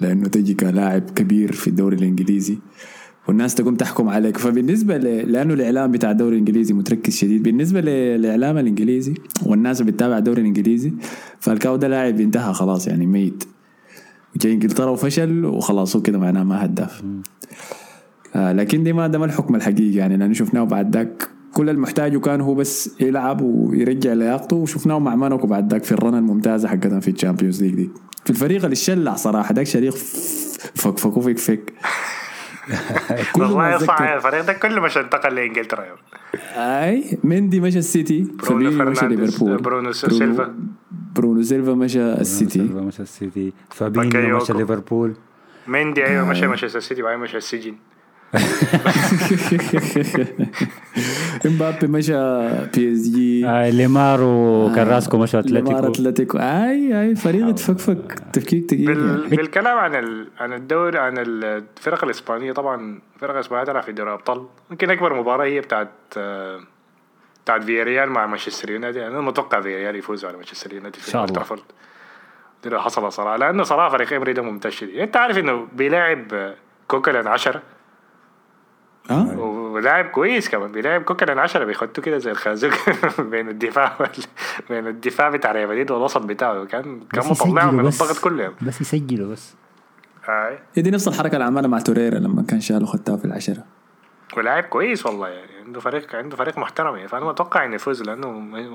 لأنه 0.00 0.28
تجي 0.28 0.54
كلاعب 0.54 1.10
كبير 1.10 1.52
في 1.52 1.68
الدوري 1.68 1.96
الإنجليزي 1.96 2.58
والناس 3.28 3.54
تقوم 3.54 3.74
تحكم 3.74 4.08
عليك. 4.08 4.36
فبالنسبة 4.36 4.96
ل... 4.96 5.32
لأنه 5.32 5.54
الإعلام 5.54 5.90
بتاع 5.90 6.10
الدوري 6.10 6.32
الإنجليزي 6.32 6.74
متركز 6.74 7.16
شديد. 7.16 7.42
بالنسبة 7.42 7.80
للإعلام 7.80 8.58
الإنجليزي 8.58 9.14
والناس 9.46 9.80
اللي 9.80 9.92
بتتابع 9.92 10.18
الدوري 10.18 10.40
الإنجليزي 10.40 10.92
فالكاو 11.40 11.76
ده 11.76 11.88
لاعب 11.88 12.20
انتهى 12.20 12.52
خلاص 12.54 12.88
يعني 12.88 13.06
ميت. 13.06 13.44
وجاي 14.36 14.52
إنجلترا 14.52 14.90
وفشل 14.90 15.44
وخلاص 15.44 15.96
هو 15.96 16.02
كده 16.02 16.18
معناه 16.18 16.42
ما 16.42 16.64
هداف. 16.64 17.02
آه 18.36 18.52
لكن 18.52 18.84
دي 18.84 18.92
ما 18.92 19.06
ده 19.06 19.18
ما 19.18 19.24
الحكم 19.24 19.54
الحقيقي 19.54 19.96
يعني. 19.96 20.16
لأنه 20.16 20.32
شفناه 20.32 20.64
بعد 20.64 20.96
ذاك 20.96 21.28
كل 21.54 21.70
المحتاجه 21.70 22.18
كان 22.18 22.40
هو 22.40 22.54
بس 22.54 23.00
يلعب 23.00 23.40
ويرجع 23.40 24.12
لياقته 24.12 24.56
وشفناه 24.56 24.98
مع 24.98 25.14
موناكو 25.14 25.46
بعد 25.46 25.72
ذاك 25.72 25.84
في 25.84 25.92
ال 25.92 25.99
run 25.99 26.18
الممتازة 26.18 26.68
حقتهم 26.68 27.00
في 27.00 27.10
ال 27.10 27.15
Champions 27.15 27.62
League 27.62 27.74
دي. 27.74 27.90
في 28.24 28.30
الفريق 28.30 28.64
اللي 28.64 28.76
شلع 28.76 29.14
صراحة 29.14 29.54
ذاك 29.54 29.66
شريك 29.66 29.94
فكفكوا 30.74 31.22
فيك. 31.22 31.38
فيك 31.38 31.72
كل 33.32 33.40
ما 33.40 33.46
والله 33.46 33.78
صح 33.78 34.00
الفريق 34.00 34.46
ده 34.46 34.52
كله 34.52 34.80
مش 34.80 34.98
انتقل 34.98 35.34
لإنجلترا. 35.34 35.84
أي 36.54 37.18
مندي 37.24 37.60
مشى 37.60 37.78
السيتي 37.78 38.22
برونو 38.22 38.70
فابينيو 38.70 38.90
مشى 38.90 39.00
فرنانديز، 39.00 39.30
ليفربول. 39.30 39.56
برونو 39.56 39.92
سيلفا. 39.92 40.54
برونو 41.14 41.42
سيلفا 41.42 41.72
مشى 41.74 42.12
السيتي 42.12 42.50
سيلفا 42.50 42.80
مشى 42.80 43.02
السيتي 43.02 43.52
فابينيو. 43.70 44.36
مشى 44.36 44.52
ليفربول 44.52 45.14
مندي 45.66 46.06
أيوه 46.06 46.28
مشى 46.28 46.46
مانشستر 46.46 46.80
سيتي 46.80 47.02
بعدين 47.02 47.20
مشى 47.20 47.36
السجن 47.36 47.74
امبابي 51.46 51.86
مشى 51.86 52.12
PSG 52.74 53.42
ليمار 53.70 54.20
وكراسكو 54.22 55.18
مشى 55.18 55.40
ليمار 55.40 55.78
اتلتيكو 55.78 55.92
اتلتيكو 55.92 56.38
اي 56.38 57.02
اي 57.02 57.14
فريق 57.14 57.48
اتفكفك 57.48 58.22
تفكيك 58.32 58.70
تقيل 58.70 58.86
بال... 58.86 59.22
يعني. 59.22 59.36
بالكلام 59.36 59.78
عن 59.78 59.94
ال... 59.94 60.28
عن 60.38 60.52
الدوري 60.52 60.98
عن 60.98 61.14
الفرق 61.18 62.04
الاسبانيه 62.04 62.52
طبعا 62.52 62.98
الفرق 63.14 63.34
الاسبانيه 63.34 63.64
تلعب 63.64 63.82
في 63.82 63.92
دوري 63.92 64.08
الابطال 64.10 64.46
ممكن 64.70 64.90
اكبر 64.90 65.20
مباراه 65.20 65.44
هي 65.44 65.60
بتاعت 65.60 65.88
بتاعت 67.44 67.62
فياريال 67.64 68.10
مع 68.10 68.26
مانشستر 68.26 68.70
يونايتد 68.70 68.98
أنا 68.98 69.20
متوقع 69.20 69.60
فياريال 69.60 69.96
يفوز 69.96 70.24
على 70.24 70.36
مانشستر 70.36 70.72
يونايتد 70.72 70.98
إن 70.98 71.10
شاء 71.10 71.24
الله. 71.24 71.34
ترافورد 71.34 71.62
دي 72.64 72.68
لو 72.68 72.80
حصل 72.80 73.12
صراحة 73.12 73.36
لأنه 73.36 73.62
صراحة 73.62 73.88
فريق 73.88 74.12
امري 74.12 74.32
ده 74.32 74.42
ممتاز 74.42 74.72
شديد 74.72 74.96
انت 74.98 75.16
عارف 75.16 75.38
انه 75.38 75.68
بيلاعب 75.72 76.54
كوكلان 76.88 77.26
10 77.26 77.62
ها 79.10 79.36
ولاعب 79.38 80.04
كويس 80.04 80.48
كمان 80.48 80.72
بيلعب 80.72 81.02
كوكلان 81.02 81.38
10 81.38 81.64
بيخطوا 81.64 82.02
كده 82.04 82.18
زي 82.18 82.30
الخازوق 82.30 82.72
بين 83.20 83.48
الدفاع 83.48 83.96
وال... 84.00 84.10
بين 84.70 84.86
الدفاع 84.86 85.28
بتاع 85.28 85.52
ريال 85.52 85.68
مدريد 85.68 85.90
والوسط 85.90 86.22
بتاعه 86.22 86.64
كان 86.64 87.00
كان 87.12 87.26
مطلعهم 87.30 87.74
من. 87.74 87.86
الضغط 87.86 88.18
كله 88.18 88.42
يعني. 88.42 88.54
بس 88.62 88.80
يسجلوا 88.80 89.32
بس 89.32 89.54
آه. 90.28 90.58
هي 90.74 90.82
دي 90.82 90.90
نفس 90.90 91.08
الحركه 91.08 91.32
اللي 91.34 91.44
عملها 91.44 91.68
مع 91.68 91.78
توريرا 91.78 92.18
لما 92.18 92.42
كان 92.48 92.60
شالوا 92.60 92.86
خدتها 92.86 93.16
في 93.16 93.24
العشره 93.24 93.64
ولاعب 94.36 94.62
كويس 94.64 95.06
والله 95.06 95.28
يعني 95.28 95.49
عنده 95.70 95.80
فريق 95.80 96.16
عنده 96.16 96.36
فريق 96.36 96.58
محترم 96.58 96.96
يعني. 96.96 97.08
فأنا 97.08 97.24
متوقع 97.24 97.64
انه 97.64 97.74
يفوز 97.74 98.02
لأنه 98.02 98.28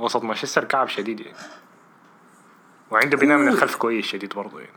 وسط 0.04 0.24
مانشستر 0.24 0.64
كعب 0.64 0.88
شديد 0.88 1.20
يعني. 1.20 1.38
وعنده 2.92 3.18
بناء 3.18 3.38
من 3.38 3.48
الخلف 3.48 3.76
كويس 3.76 4.06
شديد 4.06 4.34
برضه 4.36 4.60
يعني. 4.60 4.72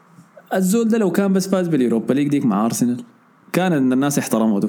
الزول 0.54 0.88
ده 0.88 0.98
لو 0.98 1.10
كان 1.10 1.32
بس 1.32 1.48
فاز 1.48 1.68
بال 1.68 1.79
Europa 1.79 2.12
League 2.12 2.28
ديك 2.28 2.46
مع 2.46 2.64
أرسنال 2.64 3.04
كان 3.52 3.72
إن 3.72 3.92
الناس 3.92 4.18
احترمته. 4.18 4.68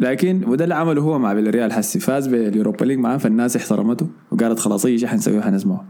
لكن 0.00 0.44
وده 0.46 0.64
اللي 0.64 0.74
عمله 0.74 1.02
هو 1.02 1.18
مع 1.18 1.32
فياريال 1.32 1.72
حسي. 1.72 2.00
فاز 2.00 2.26
بال 2.26 2.40
Europa 2.40 2.84
League 2.84 2.98
معاه 2.98 3.16
فالناس 3.16 3.56
احترمته 3.56 4.08
وقالت 4.30 4.58
خلاص 4.58 4.86
اي 4.86 4.98
شيء 4.98 5.08
حنسويه 5.08 5.40
حنسمعه. 5.40 5.84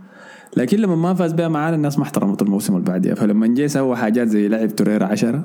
لكن 0.56 0.78
لما 0.78 0.96
ما 0.96 1.14
فاز 1.14 1.32
بها 1.32 1.48
معانا 1.48 1.76
الناس 1.76 1.98
ما 1.98 2.04
احترمته 2.04 2.44
الموسم 2.44 2.76
اللي 2.76 2.86
بعديها. 2.86 3.14
فلما 3.14 3.46
جه 3.46 3.66
سوى 3.66 3.96
حاجات 3.96 4.28
زي 4.28 4.48
لعب 4.48 4.76
توريرا 4.76 5.06
عشرة 5.06 5.44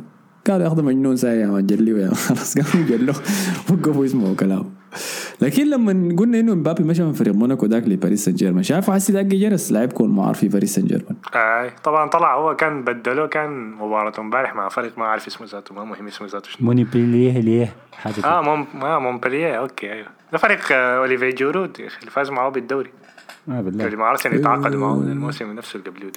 قالوا 0.51 0.65
ياخذوا 0.65 0.83
مجنون 0.83 1.15
ساي 1.17 1.39
يا 1.39 1.47
مان 1.47 1.65
جليه 1.67 1.93
يا 2.01 2.05
مان. 2.05 2.13
خلاص 2.15 2.57
قاموا 2.57 2.87
جلوه 2.87 3.15
وقفوا 3.71 4.05
يسمعوا 4.05 4.35
كلامه 4.35 4.65
لكن 5.41 5.69
لما 5.69 6.15
قلنا 6.15 6.39
انه 6.39 6.55
مبابي 6.55 6.83
مشى 6.83 7.03
من 7.03 7.13
فريق 7.13 7.33
موناكو 7.33 7.65
ذاك 7.65 7.83
لباريس 7.87 8.25
سان 8.25 8.33
جيرمان 8.35 8.63
شافوا 8.63 8.93
حسي 8.93 9.13
داك 9.13 9.25
جرس 9.25 9.71
لاعب 9.71 9.93
كون 9.93 10.09
معار 10.15 10.33
في 10.33 10.47
باريس 10.47 10.75
سان 10.75 10.85
جيرمان 10.85 11.15
آه. 11.35 11.71
طبعا 11.83 12.09
طلع 12.09 12.35
هو 12.35 12.55
كان 12.55 12.83
بدلوه 12.83 13.27
كان 13.27 13.71
مباراة 13.71 14.13
امبارح 14.19 14.55
مع 14.55 14.69
فريق 14.69 14.97
ما 14.97 15.05
عارف 15.05 15.27
اسمه 15.27 15.47
ذاته 15.47 15.75
ما 15.75 15.83
مهم 15.83 16.07
اسمه 16.07 16.27
ذاته 16.27 16.49
شنو 16.49 16.65
مونيبيليه 16.67 17.39
ليه 17.39 17.73
حاجة. 17.91 18.25
آه 18.25 18.41
مون 18.41 18.65
آه 18.83 18.99
مونبلييه 18.99 19.53
أوكي 19.59 19.93
أيوه 19.93 20.07
ده 20.31 20.37
فريق 20.37 20.59
اوليفي 20.71 21.29
جورود 21.29 21.79
يا 21.79 21.87
أخي 21.87 21.99
اللي 21.99 22.11
فاز 22.11 22.29
معاه 22.29 22.49
بالدوري 22.49 22.89
آه 23.49 23.61
بالله 23.61 23.85
اللي 23.85 23.97
مع 23.97 24.11
ارسنال 24.11 24.35
يتعاقدوا 24.35 24.79
معاه 24.79 24.93
الموسم 24.95 25.53
نفسه 25.53 25.79
اللي 25.79 25.89
قبله 25.89 26.11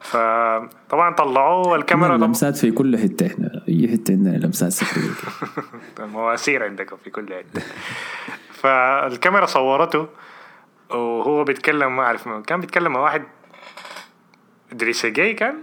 فطبعا 0.00 1.14
طلعوه 1.14 1.76
الكاميرا 1.76 2.16
لمسات 2.16 2.56
في 2.56 2.70
كل 2.70 2.98
حتة 2.98 3.26
إحنا 3.26 3.64
أي 3.68 3.88
حتة 3.88 4.12
عندنا 4.12 4.36
لمسات 4.36 4.72
سحريه 4.72 5.02
كده. 5.02 6.06
مواسير 6.06 6.64
عندكم 6.64 6.96
في 7.04 7.10
كل 7.10 7.34
حتة 7.34 7.62
فالكاميرا 8.52 9.46
صورته 9.46 10.08
وهو 10.90 11.44
بيتكلم 11.44 11.96
ما 11.96 12.02
أعرف. 12.02 12.28
كان 12.28 12.60
بيتكلم 12.60 12.92
مع 12.92 13.00
واحد 13.00 13.22
إدريس 14.72 15.06
جاي 15.06 15.34
كان 15.34 15.54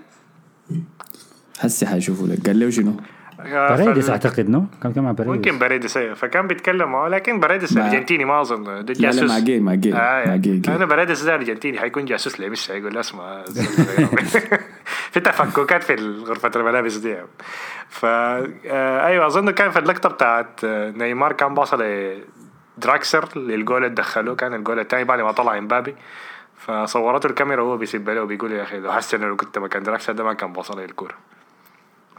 حسي 1.60 1.86
حيشوفوا 1.86 2.28
لك 2.28 2.48
قال 2.48 2.60
له 2.60 2.69
شنو؟ 2.69 2.93
آه، 3.39 3.76
بريدس 3.76 4.06
فال- 4.06 4.12
أعتقد 4.12 4.50
نو؟ 4.50 4.65
كان 4.84 4.93
كان 4.93 5.04
مع 5.04 5.12
بريدس 5.12 5.32
ممكن 5.36 5.60
بريدس 5.60 5.98
أيوه. 5.98 6.13
فكان 6.13 6.48
بيتكلم 6.48 6.91
معه 6.91 7.08
لكن 7.08 7.39
بريدس 7.39 7.74
مع- 7.74 7.86
أرجنتيني 7.88 8.26
ما 8.26 8.41
أظن. 8.41 8.63
ده 8.63 8.72
لا 8.72 8.84
لا 8.86 8.93
جاسوس. 8.93 9.32
مع 9.32 9.39
جاي 9.39 9.60
مع 9.60 9.74
جاي 9.74 9.93
آه 9.93 10.28
مع 10.28 10.36
جاي 10.36 10.62
أنا 10.67 10.78
جاي 10.78 10.86
بريدس 10.86 11.22
ده 11.22 11.34
أرجنتيني 11.36 11.80
حيكون 11.80 12.06
جاسوس 12.06 12.39
لميسي 12.39 12.74
هيقول 12.74 12.93
له 12.93 13.00
أسمع. 13.00 13.43
في 15.12 15.19
تفككات 15.19 15.84
في 15.84 15.96
غرفة 16.28 16.52
الملابس 16.56 16.96
دي. 16.96 17.17
ف 17.89 18.06
آه، 18.06 19.06
أيوه 19.06 19.26
أظن 19.28 19.50
كان 19.52 19.72
في 19.72 19.80
اللقطة 19.80 20.10
بتاعت 20.10 20.65
نيمار 20.65 21.34
كان 21.34 21.54
باصل 21.54 21.84
دراكسلر 22.78 23.30
للجول 23.39 23.84
اللي 23.84 23.96
دخلوه 23.96 24.36
كان 24.36 24.54
الجول 24.54 24.80
الثاني 24.80 25.04
بعد 25.04 25.19
ما 25.19 25.32
طلع 25.32 25.58
إمبابي. 25.58 25.96
فصورته 26.58 27.28
الكاميرا 27.28 27.62
وهو 27.62 27.78
بيسب 27.78 28.10
له 28.10 28.22
وبيقول 28.24 28.52
يا 28.52 28.63
أخي 28.63 28.80
لو 28.80 28.91
حسن 28.91 29.22
لو 29.22 29.36
كنت 29.36 29.58
مكان 29.60 29.84
دراكسلر 29.84 30.13
ده 30.13 30.24
ما 30.24 30.34
كان 30.34 30.54
باصل 30.54 30.78
لي 30.80 30.86
الكورة. 30.86 31.13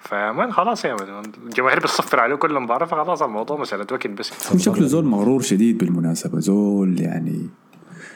ف 0.04 0.16
man 0.16 0.52
خلاص 0.52 0.84
يا 0.84 0.94
man 0.94 1.22
الجماهير 1.46 1.78
بتصفر 1.78 2.20
عليه 2.20 2.34
كل 2.34 2.60
مباراة 2.60 2.86
فخلاص 2.86 3.22
الموضوع 3.22 3.60
مسألة 3.60 3.86
وقت 3.92 4.06
بس. 4.06 4.56
شكله 4.56 4.86
زول 4.86 5.04
مغرور 5.04 5.42
شديد 5.42 5.78
بالمناسبة 5.78 6.40
زول 6.40 7.00
يعني 7.00 7.48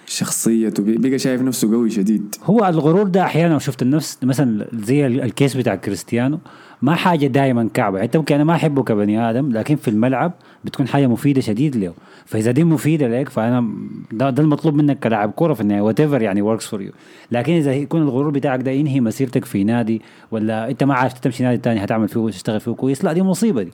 شخصيته 0.07 0.83
بقى 0.87 1.19
شايف 1.19 1.43
نفسه 1.43 1.73
قوي 1.73 1.91
شديد. 1.91 2.35
هو 2.45 2.67
الغرور 2.67 3.03
ده 3.09 3.23
أحيانا 3.23 3.59
شفت 3.59 3.83
النفس 3.83 4.19
مثلا 4.23 4.67
زي 4.73 5.07
ال- 5.07 5.21
ال 5.21 5.28
case 5.28 5.57
بتاع 5.57 5.75
كريستيانو 5.77 6.39
ما 6.83 6.95
حاجة 6.95 7.27
دائما 7.27 7.69
كعبة. 7.75 8.03
انت 8.03 8.17
ممكن 8.17 8.35
أنا 8.35 8.45
ما 8.45 8.55
أحبه 8.55 8.83
كبني 8.83 9.31
آدم 9.31 9.53
لكن 9.53 9.77
في 9.77 9.89
الملعب 9.89 10.33
بتكون 10.65 10.89
حاجة 10.89 11.07
مفيدة 11.07 11.41
شديد 11.41 11.77
له. 11.77 11.95
فإذا 12.27 12.51
دي 12.51 12.65
مفيدة 12.65 13.21
لك 13.21 13.29
فأنا 13.29 13.73
ده, 14.13 14.31
ده 14.31 14.43
المطلوب 14.43 14.75
منك 14.75 14.99
كلاعب 14.99 15.31
كورة 15.31 15.55
في 15.55 15.61
النهاية. 15.61 15.81
what 15.81 16.01
يعني 16.01 16.43
works 16.43 16.67
for 16.67 16.83
you 16.83 16.93
لكن 17.33 17.53
إذا 17.53 17.73
يكون 17.75 18.03
الغرور 18.03 18.31
بتاعك 18.31 18.63
ده 18.63 18.71
ينهي 18.71 19.01
مسيرتك 19.01 19.45
في 19.45 19.65
نادي 19.65 20.03
ولا 20.31 20.71
أنت 20.71 20.85
ما 20.85 20.95
عارف 20.95 21.13
تمشي 21.19 21.43
نادي 21.43 21.59
تاني 21.59 21.85
هتعمل 21.85 22.09
فيه 22.09 22.21
وتشتغل 22.21 22.61
فيه 22.61 22.73
كويس 22.73 23.05
لا 23.05 23.13
دي 23.13 23.23
مصيبة 23.23 23.63
دي. 23.63 23.73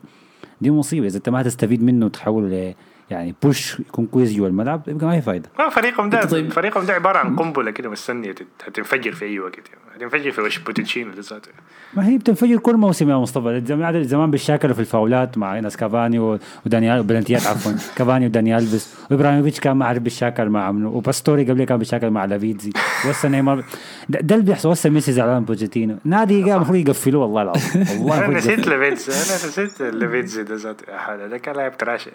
دي 0.61 0.71
مصيبة. 0.71 1.07
إذا 1.07 1.17
أنت 1.17 1.29
ما 1.29 1.43
تستفيد 1.43 1.83
منه 1.83 2.07
وتحوله 2.07 2.75
يعني 3.11 3.35
push 3.43 3.81
يكون 3.81 4.07
كويس 4.07 4.33
جوا 4.33 4.49
الملعب 4.49 4.83
يبقى 4.89 5.07
ما 5.07 5.15
هي 5.15 5.23
فايدة. 5.23 5.49
ما 5.59 5.69
فريقهم 5.69 6.11
ده 6.11 6.25
طيب. 6.25 6.53
فريقهم 6.53 6.85
ده 6.87 6.93
عبارة 6.93 7.19
عن 7.19 7.37
قنبلة 7.37 7.71
كده 7.71 7.91
مستنية 7.91 8.35
هتنفجر 8.67 9.13
في 9.13 9.25
أي 9.25 9.39
وقت 9.41 9.57
يعني. 9.57 9.81
هتنفجر 9.97 10.31
في 10.31 10.41
وش 10.41 10.59
بوتشيتينو 10.59 11.13
ده 11.15 11.21
ذاته 11.31 11.51
ما 11.95 12.07
هي 12.07 12.19
بتنفجر 12.19 12.57
كل 12.57 12.77
موسم 12.77 13.11
يا 13.11 13.17
مصطفى. 13.17 13.63
زمان 13.67 14.05
زمان 14.05 14.31
بيشاكلوا 14.31 14.75
في 14.75 14.81
الفاولات 14.81 15.39
مع 15.39 15.61
ناس 15.61 15.77
كافاني 15.81 16.39
ودانيال 16.67 17.03
بلنتيات 17.03 17.47
عفوا. 17.47 17.73
كافاني 17.97 18.27
ودانيال 18.27 18.63
الفيس 18.63 18.95
وإبراهيموفيتش 19.11 19.61
كان 19.61 19.77
ما 19.77 19.85
عارف 19.87 20.03
بيشاكل 20.03 20.49
مع 20.49 20.73
منو. 20.73 20.91
وباستوري 20.93 21.45
قبل 21.51 21.65
كان 21.65 21.79
بيشاكل 21.79 22.11
مع 22.11 22.25
لافيتزي. 22.25 22.73
وهسه 23.07 23.29
نيمار 23.29 23.65
ده, 24.09 24.35
اللي 24.35 24.47
بيحصل. 24.47 24.69
هسه 24.71 24.91
ميسي 24.91 25.13
زعلان 25.13 25.37
من 25.39 25.45
بوتشيتينو 25.45 25.97
نادي 26.05 26.43
قام 26.43 26.53
المفروض 26.57 26.79
يقفلوه 26.79 27.23
والله 27.23 27.43
العظيم. 27.43 27.85
والله 28.01 28.25
أنا 28.25 28.37
نسيت. 28.39 28.67
ليفيتزي 28.69 29.13
أنا 29.13 29.49
نسيت 29.67 29.83
ليفيتزي 29.83 30.43
ده 30.43 30.55
ذاته 30.55 31.27
ده 31.27 31.39
كان 31.39 31.57
لاعب 31.57 31.77
trash 31.79 32.09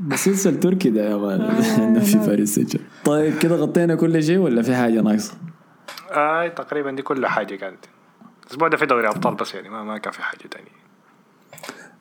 مسلسل 0.00 0.60
تركي 0.60 0.90
ده 0.90 1.10
يا 1.10 1.16
مان 1.16 1.40
عندنا 1.80 2.00
في 2.00 2.18
باريس 2.18 2.54
سان. 2.54 2.80
طيب 3.04 3.38
كده 3.38 3.56
غطينا 3.56 3.94
كل 3.94 4.22
شيء 4.22 4.38
ولا 4.38 4.62
في 4.62 4.74
حاجة 4.76 5.00
ناقصة؟ 5.00 5.32
آه 6.12 6.48
تقريبا 6.48 6.90
دي 6.90 7.02
كل 7.02 7.26
حاجة 7.26 7.54
كانت 7.54 7.78
الأسبوع 8.46 8.68
ده 8.68 8.76
في 8.76 8.86
دوري 8.86 9.08
أبطال 9.08 9.34
بس 9.34 9.54
يعني 9.54 9.68
ما 9.68 9.82
ما 9.84 9.98
كان 9.98 10.12
في 10.12 10.22
حاجة 10.22 10.40
تانية. 10.50 10.80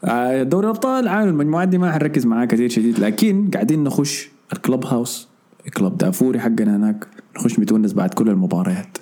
آه، 0.04 0.44
دوري 0.44 0.66
الابطال 0.66 1.08
عامل 1.08 1.28
المجموعات 1.30 1.68
دي 1.68 1.78
ما 1.78 1.92
حنركز 1.92 2.26
معاه 2.26 2.46
كثير 2.46 2.70
شديد 2.70 3.00
لكن 3.00 3.50
قاعدين 3.54 3.84
نخش 3.84 4.30
الكلب 4.54 4.86
هاوس. 4.86 5.28
الكلب 5.68 5.98
دافوري 5.98 6.40
حقنا 6.40 6.76
هناك. 6.76 7.08
نخش 7.38 7.60
بتونس 7.60 7.94
بعد 7.94 8.14
كل 8.14 8.30
المباريات. 8.30 8.98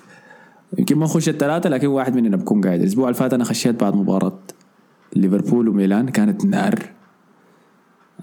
يمكن 0.78 0.98
ما 0.98 1.04
نخش 1.04 1.28
الثلاثة 1.28 1.70
لكن 1.70 1.86
واحد 1.86 2.16
مننا 2.16 2.36
بكون 2.36 2.60
قاعد. 2.60 2.80
الأسبوع 2.80 3.08
اللي 3.08 3.18
فات 3.18 3.32
أنا 3.34 3.44
خشيت 3.44 3.80
بعد 3.80 3.94
مباراة 3.94 4.38
ليفربول 5.16 5.68
وميلان 5.68 6.08
كانت 6.08 6.44
نار. 6.44 6.78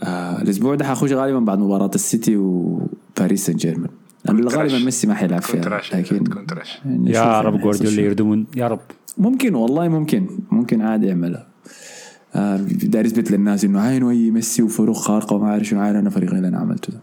آه 0.03 0.41
الأسبوع 0.41 0.75
ده 0.75 0.85
حخش 0.85 1.11
غالبا 1.11 1.39
بعد 1.39 1.59
مباراة 1.59 1.91
السيتي 1.95 2.37
وباريس 2.37 3.45
سان 3.45 3.55
جيرمان 3.55 3.89
غالبا. 4.29 4.79
ميسي 4.79 5.07
ما 5.07 5.13
حيلعب 5.13 5.41
فيها 5.41 5.81
لكن 5.93 6.15
نشوف 6.85 7.15
يا 7.15 7.41
رب 7.41 7.53
يعني 7.53 7.63
جوارديولا. 7.63 8.01
يردمون. 8.01 8.45
يا 8.55 8.67
رب. 8.67 8.79
ممكن 9.17 9.55
والله 9.55 9.87
ممكن. 9.87 10.27
ممكن 10.51 10.81
عادي 10.81 11.07
يعملها. 11.07 11.47
آه 12.35 12.57
داير 12.57 13.05
يثبت 13.05 13.31
للناس 13.31 13.65
إنه 13.65 13.79
عاينوا 13.79 14.11
اي 14.11 14.31
ميسي 14.31 14.61
وفروق 14.63 14.97
خارقة 14.97 15.35
وما 15.35 15.49
عارف 15.51 15.67
شنو. 15.67 15.79
عاين 15.79 15.95
أنا 15.95 16.09
فريقي 16.09 16.35
اللي 16.37 16.47
أنا 16.47 16.57
عملته 16.57 16.93
ده. 16.93 16.99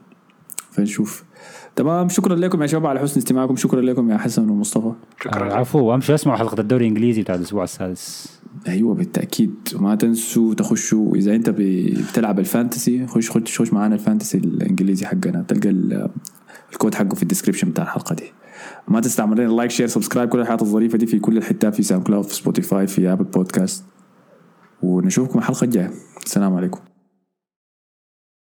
فنشوف. 0.70 1.24
تمام 1.76 2.08
شكرا 2.08 2.36
لكم 2.36 2.62
يا 2.62 2.66
شباب 2.66 2.86
على 2.86 3.00
حسن 3.00 3.20
استماعكم 3.20 3.56
شكرا 3.56 3.80
لكم 3.80 4.10
يا 4.10 4.16
حسن 4.16 4.48
ومصطفى. 4.50 4.92
شكرا. 5.20 5.50
آه، 5.52 5.54
عفو 5.54 5.78
وامشوا 5.78 6.14
أسمعوا 6.14 6.38
حلقة 6.38 6.60
الدوري 6.60 6.84
الإنجليزي 6.84 7.22
بتاع 7.22 7.34
الأسبوع 7.34 7.64
السادس. 7.64 8.38
أيوه 8.68 8.94
بالتأكيد. 8.94 9.54
وما 9.76 9.94
تنسوا 9.94 10.54
تخشوا 10.54 11.16
إذا 11.16 11.34
أنت 11.34 11.50
بتلعب 11.50 12.38
ال 12.38 12.47
fantasy 12.47 13.06
خش 13.06 13.30
خش 13.30 13.60
خش 13.60 13.72
معانا 13.72 13.94
ال 13.94 14.00
fantasy 14.00 14.38
الإنجليزي 14.38 15.06
حقنا. 15.06 15.44
تلقى 15.48 15.68
ال- 15.68 16.08
الكود 16.72 16.94
حقه 16.94 17.14
في 17.14 17.22
ال 17.22 17.26
description 17.26 17.70
بتاع 17.70 17.84
الحلقة 17.84 18.14
دي. 18.14 18.32
ما 18.88 19.00
تنسى 19.00 19.16
تعمل 19.16 19.40
لنا 19.40 19.52
like 19.52 19.70
share 19.70 19.86
subscribe 19.86 20.28
كل 20.28 20.40
الحاجات 20.40 20.62
الظريفة 20.62 20.98
دي 20.98 21.06
في 21.06 21.18
كل 21.18 21.36
الحتات 21.38 21.74
في 21.74 21.82
SoundCloud 21.82 22.24
في 22.24 22.34
Spotify 22.34 22.86
في 22.86 23.12
Apple 23.12 23.24
Podcast 23.24 23.84
ونشوفكم 24.82 25.38
الحلقة 25.38 25.64
الجاية. 25.64 25.90
السلام 26.24 26.54
عليكم. 26.54 26.80